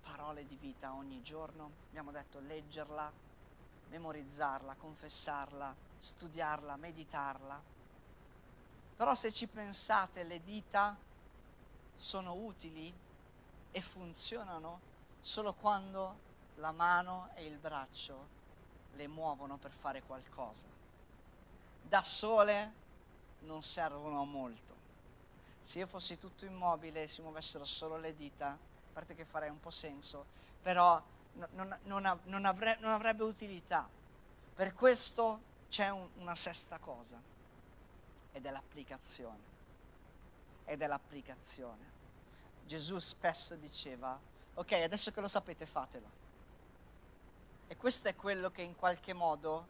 parole 0.04 0.46
di 0.46 0.56
vita 0.56 0.94
ogni 0.94 1.22
giorno? 1.24 1.72
Abbiamo 1.90 2.12
detto 2.12 2.40
leggerla, 2.40 3.12
memorizzarla, 3.90 4.76
confessarla, 4.76 5.76
studiarla, 6.00 6.76
meditarla. 6.76 7.62
Però 8.96 9.16
se 9.16 9.32
ci 9.32 9.48
pensate, 9.48 10.24
le 10.24 10.44
dita 10.44 10.96
sono 11.96 12.34
utili 12.34 12.94
e 13.74 13.82
funzionano 13.82 14.80
solo 15.20 15.54
quando 15.54 16.32
la 16.58 16.72
mano 16.72 17.32
e 17.34 17.46
il 17.46 17.58
braccio 17.58 18.42
le 18.94 19.08
muovono 19.08 19.58
per 19.58 19.72
fare 19.72 20.04
qualcosa. 20.04 20.68
Da 21.82 22.04
sole 22.04 22.74
non 23.42 23.64
servono 23.64 24.22
a 24.22 24.26
molto. 24.26 24.72
Se 25.62 25.80
io 25.80 25.88
fossi 25.88 26.18
tutto 26.18 26.46
immobile 26.46 27.04
e 27.04 27.08
si 27.08 27.22
muovessero 27.22 27.66
solo 27.66 27.98
le 27.98 28.16
dita, 28.16 28.50
a 28.50 28.58
parte 28.94 29.16
che 29.16 29.26
farei 29.26 29.50
un 29.50 29.60
po' 29.60 29.72
senso, 29.72 30.26
però 30.62 31.02
non, 31.34 31.78
non, 31.84 32.20
non, 32.26 32.46
avrebbe, 32.46 32.80
non 32.82 32.92
avrebbe 32.92 33.24
utilità. 33.24 33.90
Per 34.54 34.74
questo 34.74 35.52
c'è 35.70 35.90
un, 35.90 36.08
una 36.18 36.36
sesta 36.36 36.78
cosa, 36.78 37.20
ed 38.32 38.46
è 38.46 38.52
l'applicazione. 38.52 39.52
Ed 40.66 40.82
è 40.82 40.88
l'applicazione. 40.88 41.93
Gesù 42.66 43.00
spesso 43.00 43.56
diceva, 43.56 44.18
ok, 44.56 44.72
adesso 44.74 45.12
che 45.12 45.22
lo 45.22 45.28
sapete 45.28 45.66
fatelo. 45.66 46.22
E 47.68 47.76
questo 47.76 48.08
è 48.08 48.16
quello 48.16 48.52
che 48.52 48.62
in 48.62 48.76
qualche 48.76 49.14
modo 49.14 49.68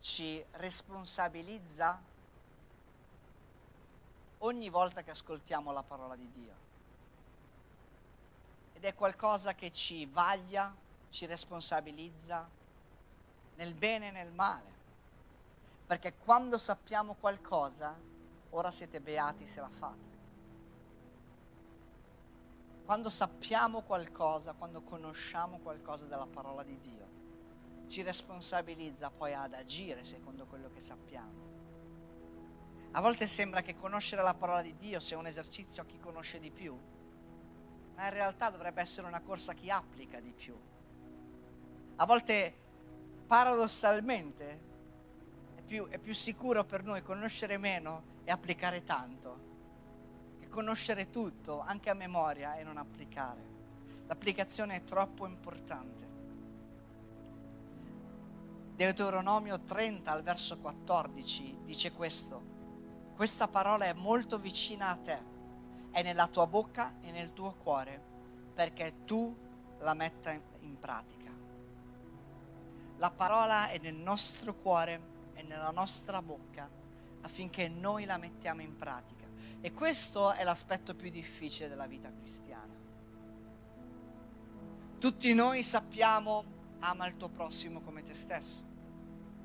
ci 0.00 0.44
responsabilizza 0.52 2.00
ogni 4.38 4.68
volta 4.68 5.02
che 5.02 5.10
ascoltiamo 5.10 5.72
la 5.72 5.82
parola 5.82 6.16
di 6.16 6.30
Dio. 6.32 6.66
Ed 8.74 8.84
è 8.84 8.94
qualcosa 8.94 9.54
che 9.54 9.72
ci 9.72 10.06
vaglia, 10.06 10.74
ci 11.10 11.26
responsabilizza 11.26 12.48
nel 13.56 13.74
bene 13.74 14.08
e 14.08 14.10
nel 14.12 14.30
male. 14.30 14.76
Perché 15.86 16.14
quando 16.16 16.58
sappiamo 16.58 17.14
qualcosa, 17.14 17.96
ora 18.50 18.70
siete 18.70 19.00
beati 19.00 19.44
se 19.44 19.60
la 19.60 19.70
fate. 19.70 20.07
Quando 22.88 23.10
sappiamo 23.10 23.82
qualcosa, 23.82 24.54
quando 24.54 24.80
conosciamo 24.80 25.58
qualcosa 25.58 26.06
della 26.06 26.26
parola 26.26 26.62
di 26.62 26.80
Dio, 26.80 27.86
ci 27.88 28.00
responsabilizza 28.00 29.10
poi 29.10 29.34
ad 29.34 29.52
agire 29.52 30.04
secondo 30.04 30.46
quello 30.46 30.70
che 30.70 30.80
sappiamo. 30.80 31.46
A 32.92 33.00
volte 33.02 33.26
sembra 33.26 33.60
che 33.60 33.74
conoscere 33.74 34.22
la 34.22 34.32
parola 34.32 34.62
di 34.62 34.74
Dio 34.74 35.00
sia 35.00 35.18
un 35.18 35.26
esercizio 35.26 35.82
a 35.82 35.84
chi 35.84 35.98
conosce 35.98 36.38
di 36.38 36.50
più, 36.50 36.74
ma 37.94 38.04
in 38.04 38.10
realtà 38.10 38.48
dovrebbe 38.48 38.80
essere 38.80 39.06
una 39.06 39.20
corsa 39.20 39.52
a 39.52 39.54
chi 39.54 39.68
applica 39.68 40.18
di 40.18 40.32
più. 40.32 40.58
A 41.96 42.06
volte, 42.06 42.54
paradossalmente, 43.26 44.60
è 45.56 45.60
più, 45.60 45.86
è 45.88 45.98
più 45.98 46.14
sicuro 46.14 46.64
per 46.64 46.84
noi 46.84 47.02
conoscere 47.02 47.58
meno 47.58 48.22
e 48.24 48.30
applicare 48.30 48.82
tanto 48.82 49.57
conoscere 50.48 51.10
tutto, 51.10 51.60
anche 51.60 51.90
a 51.90 51.94
memoria, 51.94 52.56
e 52.56 52.64
non 52.64 52.76
applicare. 52.76 53.56
L'applicazione 54.06 54.76
è 54.76 54.84
troppo 54.84 55.26
importante. 55.26 56.06
Deuteronomio 58.74 59.60
30 59.60 60.10
al 60.10 60.22
verso 60.22 60.58
14 60.58 61.58
dice 61.64 61.92
questo. 61.92 62.56
Questa 63.14 63.48
parola 63.48 63.86
è 63.86 63.92
molto 63.92 64.38
vicina 64.38 64.90
a 64.90 64.96
te, 64.96 65.18
è 65.90 66.02
nella 66.02 66.28
tua 66.28 66.46
bocca 66.46 66.94
e 67.00 67.10
nel 67.10 67.32
tuo 67.32 67.54
cuore, 67.54 68.00
perché 68.54 69.04
tu 69.04 69.36
la 69.80 69.94
metta 69.94 70.32
in 70.32 70.78
pratica. 70.78 71.32
La 72.98 73.10
parola 73.10 73.68
è 73.68 73.78
nel 73.78 73.96
nostro 73.96 74.54
cuore 74.54 75.00
e 75.34 75.42
nella 75.42 75.70
nostra 75.70 76.22
bocca 76.22 76.68
affinché 77.22 77.68
noi 77.68 78.04
la 78.04 78.16
mettiamo 78.16 78.62
in 78.62 78.76
pratica. 78.76 79.17
E 79.60 79.72
questo 79.72 80.32
è 80.32 80.44
l'aspetto 80.44 80.94
più 80.94 81.10
difficile 81.10 81.68
della 81.68 81.86
vita 81.86 82.12
cristiana. 82.12 82.74
Tutti 84.98 85.34
noi 85.34 85.62
sappiamo 85.62 86.44
ama 86.80 87.06
il 87.06 87.16
tuo 87.16 87.28
prossimo 87.28 87.80
come 87.80 88.02
te 88.02 88.14
stesso. 88.14 88.64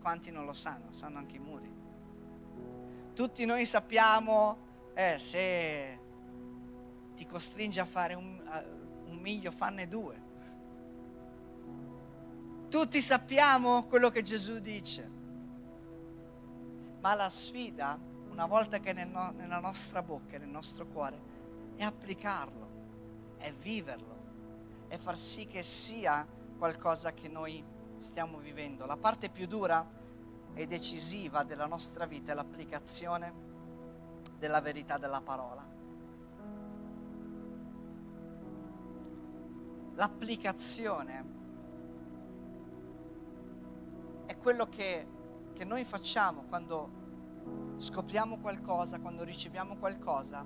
Quanti 0.01 0.31
non 0.31 0.45
lo 0.45 0.53
sanno? 0.53 0.91
Sanno 0.91 1.17
anche 1.17 1.37
i 1.37 1.39
muri. 1.39 1.71
Tutti 3.13 3.45
noi 3.45 3.65
sappiamo, 3.65 4.57
eh, 4.93 5.17
se 5.17 5.99
ti 7.15 7.25
costringe 7.25 7.79
a 7.79 7.85
fare 7.85 8.13
un, 8.13 8.41
un 9.05 9.17
miglio, 9.17 9.51
fanne 9.51 9.87
due. 9.87 10.21
Tutti 12.69 13.01
sappiamo 13.01 13.85
quello 13.85 14.09
che 14.09 14.23
Gesù 14.23 14.59
dice, 14.59 15.09
ma 16.99 17.13
la 17.13 17.29
sfida, 17.29 17.99
una 18.33 18.47
volta 18.47 18.79
che 18.79 18.89
è 18.89 18.93
nel 18.93 19.07
no, 19.07 19.31
nella 19.35 19.59
nostra 19.59 20.01
bocca, 20.01 20.39
nel 20.39 20.49
nostro 20.49 20.87
cuore, 20.87 21.21
è 21.75 21.83
applicarlo, 21.83 22.67
è 23.37 23.53
viverlo, 23.53 24.17
è 24.87 24.97
far 24.97 25.17
sì 25.17 25.45
che 25.45 25.61
sia 25.61 26.27
qualcosa 26.57 27.13
che 27.13 27.27
noi 27.27 27.63
stiamo 27.99 28.39
vivendo. 28.39 28.87
La 28.87 28.97
parte 28.97 29.29
più 29.29 29.45
dura 29.45 29.87
e 30.55 30.65
decisiva 30.65 31.43
della 31.43 31.67
nostra 31.67 32.05
vita 32.05 32.31
è 32.31 32.35
l'applicazione 32.35 33.51
della 34.39 34.61
verità 34.61 34.97
della 34.97 35.21
parola. 35.21 35.63
L'applicazione 39.93 41.25
è 44.25 44.35
quello 44.37 44.67
che, 44.69 45.07
che 45.53 45.65
noi 45.65 45.83
facciamo 45.83 46.41
quando 46.49 47.02
scopriamo 47.77 48.37
qualcosa, 48.37 48.99
quando 48.99 49.23
riceviamo 49.23 49.75
qualcosa 49.77 50.45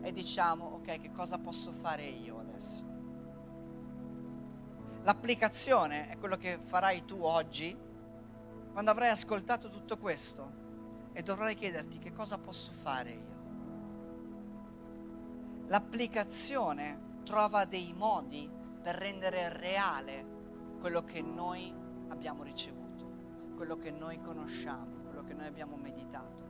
e 0.00 0.12
diciamo 0.12 0.64
ok 0.64 1.00
che 1.00 1.12
cosa 1.12 1.38
posso 1.38 1.72
fare 1.72 2.06
io 2.06 2.38
adesso. 2.38 2.84
L'applicazione 5.02 6.08
è 6.08 6.18
quello 6.18 6.36
che 6.36 6.58
farai 6.62 7.04
tu 7.04 7.22
oggi 7.22 7.76
quando 8.72 8.90
avrai 8.90 9.10
ascoltato 9.10 9.68
tutto 9.68 9.98
questo 9.98 10.60
e 11.12 11.22
dovrai 11.22 11.54
chiederti 11.54 11.98
che 11.98 12.12
cosa 12.12 12.38
posso 12.38 12.72
fare 12.72 13.10
io. 13.10 13.30
L'applicazione 15.66 17.20
trova 17.24 17.64
dei 17.64 17.92
modi 17.92 18.50
per 18.82 18.96
rendere 18.96 19.48
reale 19.48 20.26
quello 20.80 21.04
che 21.04 21.20
noi 21.20 21.72
abbiamo 22.08 22.42
ricevuto, 22.42 23.10
quello 23.56 23.76
che 23.76 23.90
noi 23.90 24.20
conosciamo, 24.20 25.02
quello 25.04 25.22
che 25.22 25.34
noi 25.34 25.46
abbiamo 25.46 25.76
meditato. 25.76 26.41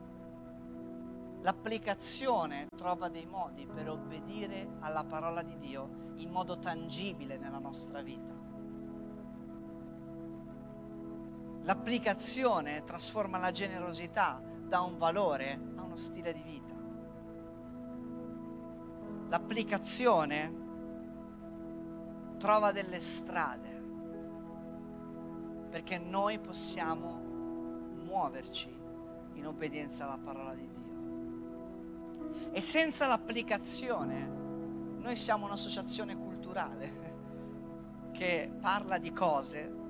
L'applicazione 1.43 2.67
trova 2.73 3.09
dei 3.09 3.25
modi 3.25 3.67
per 3.67 3.89
obbedire 3.89 4.77
alla 4.79 5.03
parola 5.03 5.41
di 5.41 5.57
Dio 5.57 6.13
in 6.15 6.29
modo 6.29 6.57
tangibile 6.57 7.37
nella 7.37 7.59
nostra 7.59 8.01
vita. 8.01 8.33
L'applicazione 11.63 12.85
trasforma 12.85 13.37
la 13.39 13.51
generosità 13.51 14.41
da 14.41 14.79
un 14.79 14.97
valore 14.97 15.59
a 15.75 15.81
uno 15.81 15.97
stile 15.97 16.31
di 16.31 16.41
vita. 16.43 16.73
L'applicazione 19.27 20.61
trova 22.37 22.71
delle 22.71 23.01
strade 23.01 23.81
perché 25.69 25.97
noi 25.97 26.39
possiamo 26.39 27.19
muoverci 28.03 28.73
in 29.33 29.45
obbedienza 29.45 30.05
alla 30.05 30.19
parola 30.23 30.53
di 30.53 30.67
Dio. 30.67 30.72
E 32.51 32.61
senza 32.61 33.07
l'applicazione 33.07 34.31
noi 34.99 35.15
siamo 35.15 35.45
un'associazione 35.45 36.15
culturale 36.15 37.01
che 38.13 38.51
parla 38.61 38.97
di 38.97 39.11
cose 39.11 39.81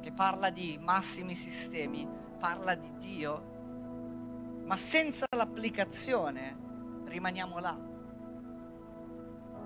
che 0.00 0.12
parla 0.12 0.50
di 0.50 0.78
massimi 0.80 1.34
sistemi, 1.34 2.08
parla 2.38 2.74
di 2.74 2.90
Dio, 2.98 4.62
ma 4.64 4.76
senza 4.76 5.26
l'applicazione 5.36 6.56
rimaniamo 7.04 7.58
là, 7.58 7.76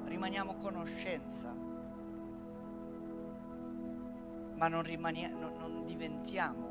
rimaniamo 0.05 0.57
conoscenza, 0.57 1.55
ma 4.55 4.69
non, 4.69 4.83
rimania- 4.83 5.31
non, 5.31 5.57
non 5.59 5.85
diventiamo 5.85 6.71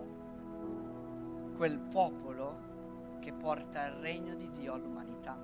quel 1.56 1.78
popolo 1.78 2.70
che 3.22 3.32
porta 3.32 3.86
il 3.86 3.94
regno 3.94 4.36
di 4.36 4.50
Dio 4.50 4.74
all'umanità. 4.74 5.38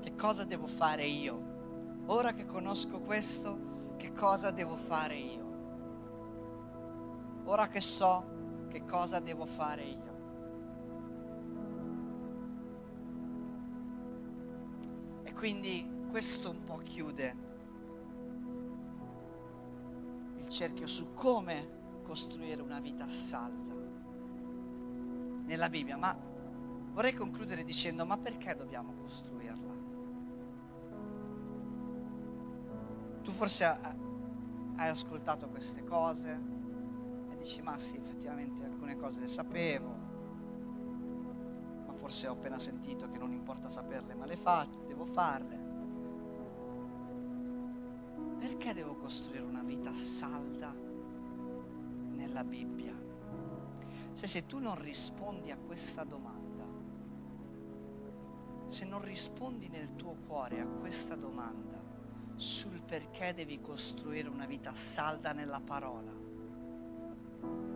Che 0.00 0.14
cosa 0.16 0.44
devo 0.44 0.66
fare 0.66 1.04
io? 1.04 1.50
ora 2.06 2.32
che 2.32 2.44
conosco 2.44 3.00
questo, 3.00 3.94
che 3.96 4.12
cosa 4.12 4.50
devo 4.50 4.76
fare 4.76 5.16
io? 5.16 5.48
Ora 7.44 7.68
che 7.68 7.80
so 7.80 8.38
che 8.68 8.84
cosa 8.84 9.20
devo 9.20 9.46
fare 9.46 9.82
io? 9.84 10.18
E 15.22 15.32
quindi 15.32 15.88
questo 16.10 16.50
un 16.50 16.64
po' 16.64 16.78
chiude 16.78 17.48
il 20.38 20.48
cerchio 20.48 20.86
su 20.86 21.12
come 21.14 21.78
costruire 22.10 22.60
una 22.60 22.80
vita 22.80 23.06
salda 23.06 23.72
nella 25.44 25.68
Bibbia, 25.68 25.96
ma 25.96 26.12
vorrei 26.92 27.14
concludere 27.14 27.62
dicendo 27.62 28.04
ma 28.04 28.18
perché 28.18 28.56
dobbiamo 28.56 28.94
costruirla? 28.94 29.74
Tu 33.22 33.30
forse 33.30 33.64
hai 33.64 34.88
ascoltato 34.88 35.48
queste 35.50 35.84
cose 35.84 36.36
e 37.30 37.36
dici 37.36 37.62
ma 37.62 37.78
sì, 37.78 37.94
effettivamente 37.94 38.64
alcune 38.64 38.96
cose 38.96 39.20
le 39.20 39.28
sapevo, 39.28 39.94
ma 41.86 41.92
forse 41.92 42.26
ho 42.26 42.32
appena 42.32 42.58
sentito 42.58 43.08
che 43.08 43.18
non 43.18 43.30
importa 43.30 43.68
saperle, 43.68 44.14
ma 44.14 44.26
le 44.26 44.36
faccio, 44.36 44.82
devo 44.84 45.04
farle. 45.04 45.58
Perché 48.36 48.74
devo 48.74 48.96
costruire 48.96 49.44
una 49.44 49.62
vita 49.62 49.94
salda 49.94 50.88
nella 52.30 52.44
Bibbia? 52.44 52.96
Se, 54.12 54.26
se 54.28 54.46
tu 54.46 54.58
non 54.58 54.80
rispondi 54.80 55.50
a 55.50 55.56
questa 55.56 56.04
domanda, 56.04 56.64
se 58.66 58.84
non 58.84 59.02
rispondi 59.02 59.68
nel 59.68 59.96
tuo 59.96 60.14
cuore 60.26 60.60
a 60.60 60.66
questa 60.66 61.16
domanda, 61.16 61.78
sul 62.36 62.80
perché 62.82 63.34
devi 63.34 63.60
costruire 63.60 64.28
una 64.28 64.46
vita 64.46 64.72
salda 64.74 65.32
nella 65.32 65.60
parola. 65.60 66.12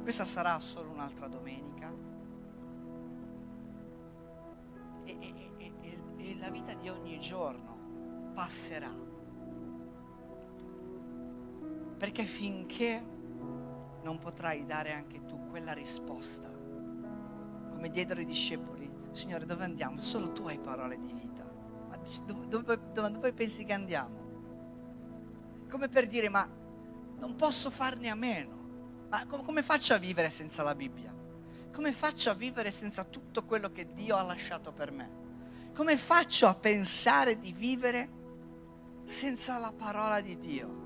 Questa 0.03 0.25
sarà 0.25 0.61
solo 0.61 0.91
un'altra 0.91 1.27
domenica. 1.27 1.93
E, 5.05 5.19
e, 5.21 5.51
e, 5.57 5.73
e 6.17 6.37
la 6.39 6.51
vita 6.51 6.75
di 6.75 6.89
ogni 6.89 7.19
giorno 7.19 8.33
passerà. 8.35 8.95
Perché 11.97 12.25
finché 12.25 13.14
non 14.05 14.19
potrai 14.19 14.65
dare 14.65 14.93
anche 14.93 15.25
tu 15.25 15.49
quella 15.49 15.73
risposta, 15.73 16.49
come 17.71 17.91
diedero 17.91 18.21
i 18.21 18.25
discepoli, 18.25 18.89
Signore 19.11 19.47
dove 19.47 19.65
andiamo? 19.65 20.01
Solo 20.01 20.33
tu 20.33 20.47
hai 20.47 20.59
parole 20.59 21.01
di 21.01 21.13
vita. 21.13 21.45
Ma 21.89 21.97
dove, 22.25 22.47
dove, 22.93 23.11
dove, 23.11 23.33
pensi 23.33 23.65
che 23.65 23.73
andiamo? 23.73 24.25
come 25.75 25.89
per 25.89 26.07
dire 26.07 26.29
ma 26.29 26.49
non 27.19 27.35
posso 27.35 27.69
farne 27.69 28.09
a 28.09 28.15
meno. 28.15 29.07
Ma 29.09 29.27
com- 29.27 29.43
come 29.43 29.63
faccio 29.65 29.95
a 29.95 29.99
vivere 29.99 30.31
senza 30.31 30.63
la 30.63 30.75
Bibbia? 30.75 31.13
Come 31.73 31.93
faccio 31.93 32.31
a 32.31 32.35
vivere 32.35 32.71
senza 32.71 33.03
tutto 33.03 33.45
quello 33.45 33.73
che 33.73 33.93
Dio 33.93 34.15
ha 34.15 34.23
lasciato 34.23 34.73
per 34.73 34.93
me? 34.93 35.23
Come 35.75 35.97
faccio 35.97 36.47
a 36.47 36.55
pensare 36.55 37.41
di 37.41 37.53
vivere 37.53 38.09
senza 39.05 39.59
la 39.59 39.73
parola 39.73 40.21
di 40.21 40.39
Dio? 40.39 40.84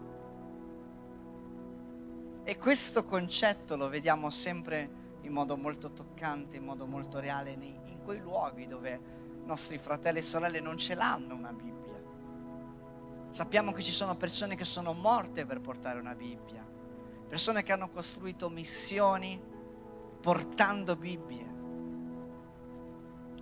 E 2.48 2.56
questo 2.56 3.04
concetto 3.04 3.76
lo 3.76 3.90
vediamo 3.90 4.30
sempre 4.30 5.16
in 5.20 5.32
modo 5.32 5.58
molto 5.58 5.92
toccante, 5.92 6.56
in 6.56 6.64
modo 6.64 6.86
molto 6.86 7.20
reale, 7.20 7.50
in 7.50 7.98
quei 8.02 8.20
luoghi 8.20 8.66
dove 8.66 8.98
nostri 9.44 9.76
fratelli 9.76 10.20
e 10.20 10.22
sorelle 10.22 10.58
non 10.58 10.78
ce 10.78 10.94
l'hanno 10.94 11.34
una 11.34 11.52
Bibbia. 11.52 12.00
Sappiamo 13.28 13.72
che 13.72 13.82
ci 13.82 13.92
sono 13.92 14.16
persone 14.16 14.56
che 14.56 14.64
sono 14.64 14.94
morte 14.94 15.44
per 15.44 15.60
portare 15.60 16.00
una 16.00 16.14
Bibbia, 16.14 16.66
persone 17.28 17.62
che 17.62 17.72
hanno 17.72 17.90
costruito 17.90 18.48
missioni 18.48 19.38
portando 20.18 20.96
Bibbie. 20.96 21.54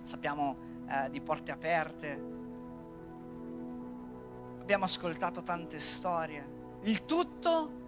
Sappiamo 0.01 0.57
eh, 0.85 1.09
di 1.11 1.21
porte 1.21 1.53
aperte, 1.53 2.23
abbiamo 4.59 4.83
ascoltato 4.83 5.43
tante 5.43 5.79
storie, 5.79 6.79
il 6.81 7.05
tutto 7.05 7.85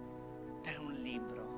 per 0.60 0.80
un 0.80 0.92
libro. 0.92 1.48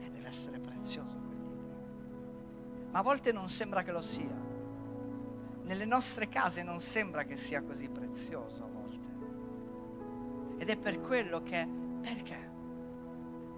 E 0.00 0.10
deve 0.10 0.28
essere 0.28 0.58
prezioso 0.58 1.18
quel 1.18 1.38
libro, 1.38 2.90
ma 2.90 2.98
a 2.98 3.02
volte 3.02 3.32
non 3.32 3.48
sembra 3.48 3.82
che 3.82 3.92
lo 3.92 4.02
sia 4.02 4.48
nelle 5.70 5.84
nostre 5.84 6.28
case 6.28 6.64
non 6.64 6.80
sembra 6.80 7.22
che 7.22 7.36
sia 7.36 7.62
così 7.62 7.88
prezioso 7.88 8.64
a 8.64 8.66
volte. 8.66 9.08
Ed 10.58 10.68
è 10.68 10.76
per 10.76 10.98
quello 11.00 11.44
che, 11.44 11.68
perché? 12.00 12.50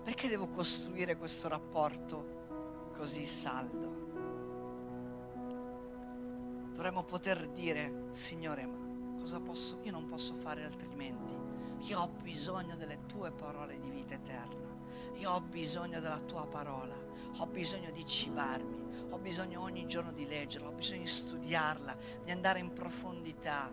Perché 0.04 0.28
devo 0.28 0.46
costruire 0.48 1.16
questo 1.16 1.48
rapporto 1.48 2.90
così 2.94 3.24
saldo. 3.24 4.00
Dovremmo 6.74 7.02
poter 7.04 7.48
dire, 7.48 8.08
Signore, 8.10 8.66
ma 8.66 8.81
cosa 9.22 9.38
posso? 9.38 9.78
Io 9.82 9.92
non 9.92 10.06
posso 10.06 10.34
fare 10.34 10.64
altrimenti. 10.64 11.34
Io 11.86 12.00
ho 12.00 12.08
bisogno 12.08 12.76
delle 12.76 13.06
tue 13.06 13.30
parole 13.30 13.78
di 13.78 13.88
vita 13.88 14.14
eterna. 14.14 14.70
Io 15.14 15.30
ho 15.30 15.40
bisogno 15.40 16.00
della 16.00 16.18
tua 16.20 16.44
parola. 16.46 16.94
Ho 17.38 17.46
bisogno 17.46 17.90
di 17.92 18.04
cibarmi. 18.04 19.06
Ho 19.10 19.18
bisogno 19.18 19.60
ogni 19.60 19.86
giorno 19.86 20.12
di 20.12 20.26
leggerla. 20.26 20.68
Ho 20.68 20.72
bisogno 20.72 21.02
di 21.02 21.08
studiarla, 21.08 21.96
di 22.24 22.30
andare 22.32 22.58
in 22.58 22.72
profondità. 22.72 23.72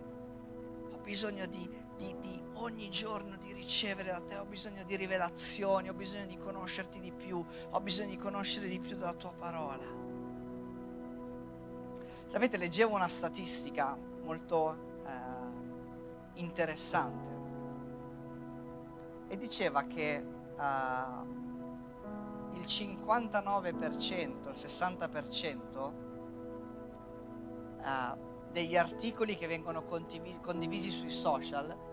Ho 0.91 0.97
bisogno 0.99 1.47
di, 1.47 1.67
di, 1.97 2.15
di 2.19 2.41
ogni 2.53 2.89
giorno 2.89 3.35
di 3.37 3.51
ricevere 3.51 4.11
da 4.11 4.21
te. 4.21 4.37
Ho 4.37 4.45
bisogno 4.45 4.83
di 4.83 4.95
rivelazioni. 4.95 5.89
Ho 5.89 5.93
bisogno 5.93 6.25
di 6.25 6.37
conoscerti 6.37 6.99
di 6.99 7.11
più. 7.11 7.43
Ho 7.71 7.79
bisogno 7.81 8.09
di 8.09 8.17
conoscere 8.17 8.67
di 8.67 8.79
più 8.79 8.95
della 8.95 9.13
tua 9.13 9.31
parola. 9.31 9.97
Sapete, 12.25 12.57
leggevo 12.57 12.93
una 12.93 13.07
statistica 13.07 13.97
molto 14.21 14.87
eh, 15.03 15.38
interessante 16.39 17.37
e 19.27 19.37
diceva 19.37 19.83
che 19.83 20.23
uh, 20.57 21.37
il 22.55 22.61
59%, 22.61 24.49
il 24.49 24.53
60% 24.53 25.91
uh, 27.77 28.27
degli 28.51 28.75
articoli 28.75 29.37
che 29.37 29.47
vengono 29.47 29.83
condivisi 29.83 30.89
sui 30.89 31.11
social 31.11 31.87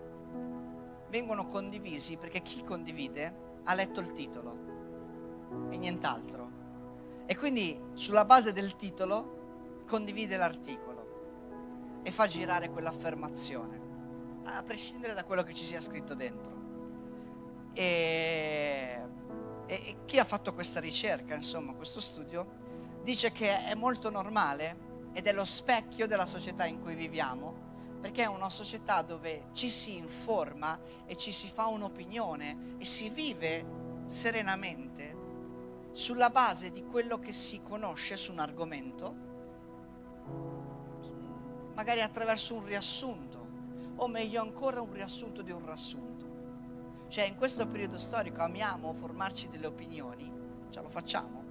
vengono 1.08 1.44
condivisi 1.46 2.16
perché 2.16 2.40
chi 2.42 2.64
condivide 2.64 3.60
ha 3.64 3.74
letto 3.74 4.00
il 4.00 4.12
titolo 4.12 4.56
e 5.70 5.76
nient'altro. 5.76 6.64
E 7.26 7.36
quindi 7.36 7.78
sulla 7.94 8.24
base 8.24 8.52
del 8.52 8.76
titolo 8.76 9.82
condivide 9.86 10.36
l'articolo 10.36 12.00
e 12.02 12.10
fa 12.10 12.26
girare 12.26 12.70
quell'affermazione, 12.70 13.85
a 14.46 14.62
prescindere 14.62 15.14
da 15.14 15.24
quello 15.24 15.42
che 15.42 15.54
ci 15.54 15.64
sia 15.64 15.80
scritto 15.80 16.14
dentro. 16.14 16.54
E, 17.72 19.00
e, 19.66 19.96
chi 20.04 20.18
ha 20.18 20.24
fatto 20.24 20.52
questa 20.52 20.80
ricerca, 20.80 21.34
insomma, 21.34 21.74
questo 21.74 22.00
studio, 22.00 22.64
dice 23.02 23.32
che 23.32 23.64
è 23.64 23.74
molto 23.74 24.10
normale 24.10 24.84
ed 25.12 25.26
è 25.26 25.32
lo 25.32 25.44
specchio 25.44 26.06
della 26.06 26.26
società 26.26 26.66
in 26.66 26.80
cui 26.80 26.94
viviamo, 26.94 27.64
perché 28.00 28.22
è 28.22 28.26
una 28.26 28.50
società 28.50 29.02
dove 29.02 29.48
ci 29.52 29.68
si 29.68 29.96
informa 29.96 30.78
e 31.06 31.16
ci 31.16 31.32
si 31.32 31.48
fa 31.48 31.66
un'opinione 31.66 32.76
e 32.78 32.84
si 32.84 33.08
vive 33.10 33.64
serenamente 34.06 35.24
sulla 35.92 36.30
base 36.30 36.72
di 36.72 36.84
quello 36.84 37.18
che 37.18 37.32
si 37.32 37.60
conosce 37.62 38.16
su 38.16 38.32
un 38.32 38.38
argomento, 38.38 39.14
magari 41.74 42.02
attraverso 42.02 42.54
un 42.54 42.64
riassunto, 42.64 43.35
o 43.96 44.08
meglio 44.08 44.40
ancora 44.40 44.80
un 44.80 44.92
riassunto 44.92 45.42
di 45.42 45.50
un 45.50 45.64
riassunto. 45.64 46.24
Cioè 47.08 47.24
in 47.24 47.36
questo 47.36 47.66
periodo 47.66 47.98
storico 47.98 48.42
amiamo 48.42 48.92
formarci 48.94 49.48
delle 49.48 49.66
opinioni, 49.66 50.30
cioè 50.70 50.82
lo 50.82 50.88
facciamo, 50.88 51.44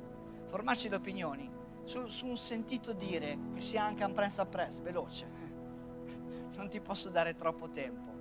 formarci 0.47 0.89
le 0.89 0.95
opinioni 0.95 1.49
su, 1.86 2.08
su 2.08 2.27
un 2.27 2.38
sentito 2.38 2.93
dire 2.93 3.38
che 3.53 3.62
sia 3.62 3.84
anche 3.84 4.03
un 4.03 4.13
press 4.13 4.39
a 4.39 4.45
press, 4.45 4.79
veloce, 4.81 5.27
non 6.55 6.69
ti 6.69 6.79
posso 6.81 7.10
dare 7.10 7.36
troppo 7.36 7.69
tempo. 7.69 8.13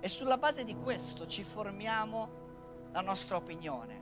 E 0.00 0.08
sulla 0.08 0.36
base 0.36 0.64
di 0.64 0.74
questo 0.74 1.26
ci 1.26 1.44
formiamo 1.44 2.40
la 2.90 3.02
nostra 3.02 3.36
opinione. 3.36 4.00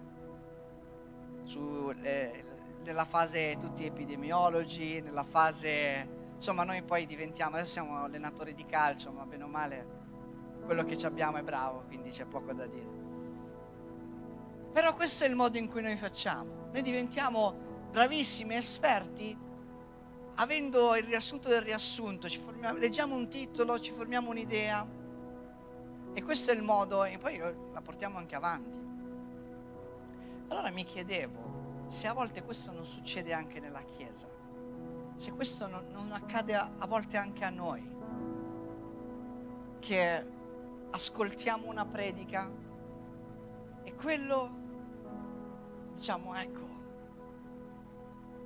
Eh, 2.03 2.45
nella 2.85 3.05
fase 3.05 3.57
tutti 3.59 3.85
epidemiologi, 3.85 5.01
nella 5.01 5.25
fase... 5.25 6.20
Insomma, 6.41 6.65
noi 6.65 6.81
poi 6.81 7.05
diventiamo, 7.05 7.57
adesso 7.57 7.73
siamo 7.73 8.03
allenatori 8.03 8.55
di 8.55 8.65
calcio, 8.65 9.13
ma 9.13 9.27
bene 9.27 9.45
o 9.45 9.47
male 9.47 9.87
quello 10.65 10.87
che 10.87 10.95
abbiamo 11.05 11.37
è 11.37 11.43
bravo, 11.43 11.83
quindi 11.87 12.09
c'è 12.09 12.25
poco 12.25 12.55
da 12.55 12.65
dire. 12.65 12.89
Però 14.73 14.95
questo 14.95 15.25
è 15.25 15.29
il 15.29 15.35
modo 15.35 15.59
in 15.59 15.69
cui 15.69 15.83
noi 15.83 15.99
facciamo. 15.99 16.71
Noi 16.73 16.81
diventiamo 16.81 17.55
bravissimi, 17.91 18.55
esperti, 18.55 19.37
avendo 20.37 20.97
il 20.97 21.05
riassunto 21.05 21.51
del 21.51 21.61
riassunto, 21.61 22.27
leggiamo 22.79 23.15
un 23.15 23.29
titolo, 23.29 23.79
ci 23.79 23.93
formiamo 23.93 24.31
un'idea 24.31 24.89
e 26.15 26.23
questo 26.23 26.53
è 26.53 26.55
il 26.55 26.63
modo, 26.63 27.05
e 27.05 27.19
poi 27.19 27.37
la 27.37 27.83
portiamo 27.83 28.17
anche 28.17 28.35
avanti. 28.35 28.79
Allora 30.49 30.71
mi 30.71 30.85
chiedevo 30.85 31.85
se 31.89 32.07
a 32.07 32.15
volte 32.15 32.43
questo 32.43 32.73
non 32.73 32.87
succede 32.87 33.35
anche 33.35 33.61
nella 33.61 33.83
Chiesa, 33.83 34.40
se 35.21 35.33
questo 35.33 35.67
non, 35.67 35.85
non 35.91 36.13
accade 36.13 36.55
a, 36.55 36.71
a 36.79 36.87
volte 36.87 37.19
anche 37.19 37.45
a 37.45 37.51
noi, 37.51 37.87
che 39.79 40.27
ascoltiamo 40.89 41.69
una 41.69 41.85
predica 41.85 42.51
e 43.83 43.95
quello 43.95 44.51
diciamo 45.93 46.35
ecco, 46.37 46.69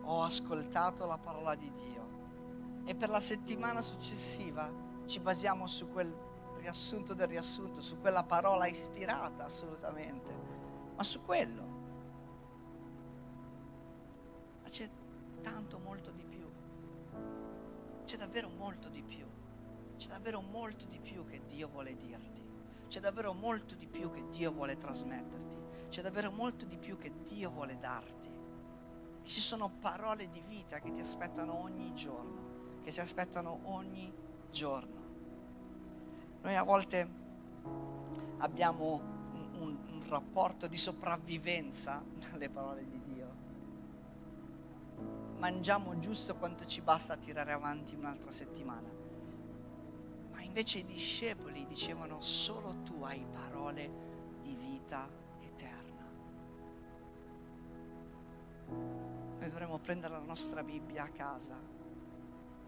ho 0.02 0.22
ascoltato 0.22 1.06
la 1.06 1.16
parola 1.16 1.54
di 1.54 1.70
Dio 1.70 2.08
e 2.86 2.96
per 2.96 3.08
la 3.08 3.20
settimana 3.20 3.80
successiva 3.80 4.68
ci 5.06 5.20
basiamo 5.20 5.68
su 5.68 5.88
quel 5.92 6.12
riassunto 6.56 7.14
del 7.14 7.28
riassunto, 7.28 7.82
su 7.82 8.00
quella 8.00 8.24
parola 8.24 8.66
ispirata 8.66 9.44
assolutamente, 9.44 10.34
ma 10.96 11.04
su 11.04 11.22
quello. 11.22 11.62
Ma 14.60 14.68
c'è 14.68 14.90
tanto 15.40 15.78
molto 15.78 16.10
di 16.10 16.24
più, 16.24 16.33
c'è 18.04 18.16
davvero 18.16 18.48
molto 18.48 18.88
di 18.88 19.02
più. 19.02 19.26
C'è 19.96 20.08
davvero 20.08 20.40
molto 20.40 20.86
di 20.86 20.98
più 20.98 21.24
che 21.26 21.42
Dio 21.46 21.68
vuole 21.68 21.96
dirti. 21.96 22.42
C'è 22.88 23.00
davvero 23.00 23.32
molto 23.32 23.74
di 23.74 23.86
più 23.86 24.10
che 24.10 24.28
Dio 24.28 24.52
vuole 24.52 24.76
trasmetterti. 24.76 25.56
C'è 25.88 26.02
davvero 26.02 26.30
molto 26.30 26.64
di 26.64 26.76
più 26.76 26.96
che 26.98 27.12
Dio 27.22 27.50
vuole 27.50 27.78
darti. 27.78 28.30
Ci 29.22 29.40
sono 29.40 29.70
parole 29.80 30.28
di 30.28 30.42
vita 30.46 30.80
che 30.80 30.90
ti 30.90 31.00
aspettano 31.00 31.54
ogni 31.54 31.94
giorno, 31.94 32.80
che 32.82 32.92
ti 32.92 33.00
aspettano 33.00 33.60
ogni 33.64 34.12
giorno. 34.50 35.02
Noi 36.42 36.56
a 36.56 36.62
volte 36.62 37.08
abbiamo 38.38 39.00
un, 39.32 39.48
un, 39.58 39.78
un 39.92 40.04
rapporto 40.08 40.66
di 40.66 40.76
sopravvivenza 40.76 42.02
dalle 42.30 42.50
parole 42.50 42.84
di 42.84 42.90
Dio. 42.90 43.03
Mangiamo 45.44 45.98
giusto 45.98 46.36
quanto 46.36 46.64
ci 46.64 46.80
basta 46.80 47.12
a 47.12 47.16
tirare 47.16 47.52
avanti 47.52 47.94
un'altra 47.94 48.30
settimana 48.30 49.04
invece 50.54 50.78
i 50.78 50.84
discepoli 50.84 51.66
dicevano 51.66 52.20
solo 52.20 52.82
tu 52.84 53.02
hai 53.02 53.26
parole 53.28 53.90
di 54.40 54.54
vita 54.54 55.08
eterna. 55.40 56.04
Noi 58.68 59.48
dovremmo 59.48 59.80
prendere 59.80 60.14
la 60.14 60.20
nostra 60.20 60.62
Bibbia 60.62 61.02
a 61.02 61.08
casa 61.08 61.56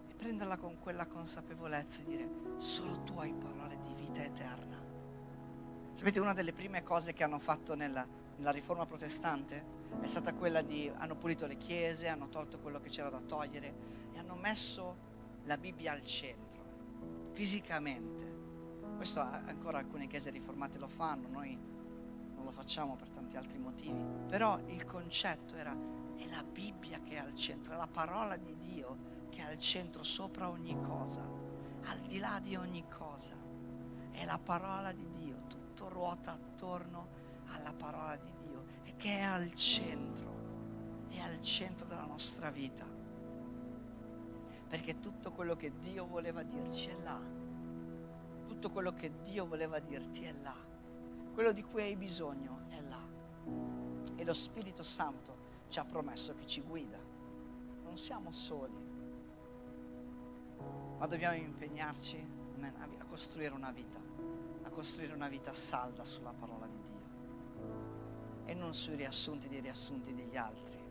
e 0.08 0.14
prenderla 0.14 0.56
con 0.56 0.80
quella 0.80 1.06
consapevolezza 1.06 2.00
e 2.00 2.04
dire 2.06 2.28
solo 2.56 3.04
tu 3.04 3.16
hai 3.18 3.32
parole 3.34 3.78
di 3.78 3.94
vita 3.94 4.24
eterna. 4.24 4.82
Sapete, 5.92 6.18
una 6.18 6.32
delle 6.32 6.52
prime 6.52 6.82
cose 6.82 7.12
che 7.12 7.22
hanno 7.22 7.38
fatto 7.38 7.76
nella, 7.76 8.04
nella 8.36 8.50
riforma 8.50 8.86
protestante 8.86 9.74
è 10.00 10.06
stata 10.06 10.34
quella 10.34 10.62
di 10.62 10.90
hanno 10.96 11.16
pulito 11.16 11.46
le 11.46 11.56
chiese, 11.56 12.08
hanno 12.08 12.28
tolto 12.28 12.58
quello 12.58 12.80
che 12.80 12.88
c'era 12.88 13.08
da 13.08 13.20
togliere 13.20 13.74
e 14.12 14.18
hanno 14.18 14.36
messo 14.36 14.96
la 15.44 15.56
Bibbia 15.56 15.92
al 15.92 16.04
centro 16.04 16.64
fisicamente. 17.32 18.34
Questo 18.96 19.20
ancora 19.20 19.78
alcune 19.78 20.06
chiese 20.06 20.30
riformate 20.30 20.78
lo 20.78 20.88
fanno, 20.88 21.28
noi 21.28 21.56
non 22.34 22.44
lo 22.44 22.50
facciamo 22.50 22.96
per 22.96 23.10
tanti 23.10 23.36
altri 23.36 23.58
motivi, 23.58 24.02
però 24.26 24.58
il 24.66 24.84
concetto 24.84 25.54
era 25.54 25.76
è 26.16 26.26
la 26.28 26.42
Bibbia 26.42 27.00
che 27.02 27.14
è 27.14 27.18
al 27.18 27.34
centro, 27.34 27.74
è 27.74 27.76
la 27.76 27.86
parola 27.86 28.36
di 28.36 28.56
Dio 28.56 28.96
che 29.28 29.40
è 29.42 29.44
al 29.44 29.58
centro 29.58 30.02
sopra 30.02 30.48
ogni 30.48 30.80
cosa, 30.80 31.22
al 31.84 32.00
di 32.00 32.18
là 32.18 32.40
di 32.40 32.56
ogni 32.56 32.84
cosa. 32.88 33.34
È 34.10 34.24
la 34.24 34.38
parola 34.38 34.92
di 34.92 35.06
Dio, 35.10 35.42
tutto 35.46 35.90
ruota 35.90 36.32
attorno 36.32 37.15
alla 37.52 37.72
parola 37.72 38.16
di 38.16 38.32
Dio 38.42 38.64
che 38.96 39.18
è 39.18 39.22
al 39.22 39.52
centro, 39.54 41.04
è 41.08 41.20
al 41.20 41.40
centro 41.42 41.86
della 41.86 42.06
nostra 42.06 42.50
vita 42.50 42.96
perché 44.68 45.00
tutto 45.00 45.30
quello 45.32 45.54
che 45.56 45.78
Dio 45.78 46.06
voleva 46.06 46.42
dirci 46.42 46.88
è 46.88 46.96
là. 47.02 47.20
Tutto 48.46 48.70
quello 48.70 48.94
che 48.94 49.12
Dio 49.22 49.46
voleva 49.46 49.78
dirti 49.78 50.24
è 50.24 50.32
là. 50.42 50.56
Quello 51.32 51.52
di 51.52 51.62
cui 51.62 51.82
hai 51.82 51.96
bisogno 51.96 52.64
è 52.68 52.80
là. 52.80 53.00
E 54.16 54.24
lo 54.24 54.34
Spirito 54.34 54.82
Santo 54.82 55.44
ci 55.68 55.78
ha 55.78 55.84
promesso 55.84 56.34
che 56.34 56.46
ci 56.46 56.62
guida. 56.62 56.98
Non 57.84 57.96
siamo 57.96 58.32
soli, 58.32 58.76
ma 60.98 61.06
dobbiamo 61.06 61.36
impegnarci 61.36 62.34
a 62.98 63.04
costruire 63.04 63.54
una 63.54 63.70
vita, 63.70 64.00
a 64.62 64.70
costruire 64.70 65.14
una 65.14 65.28
vita 65.28 65.52
salda 65.52 66.04
sulla 66.04 66.32
parola 66.32 66.65
e 68.46 68.54
non 68.54 68.72
sui 68.74 68.96
riassunti 68.96 69.48
dei 69.48 69.60
riassunti 69.60 70.14
degli 70.14 70.36
altri 70.36 70.85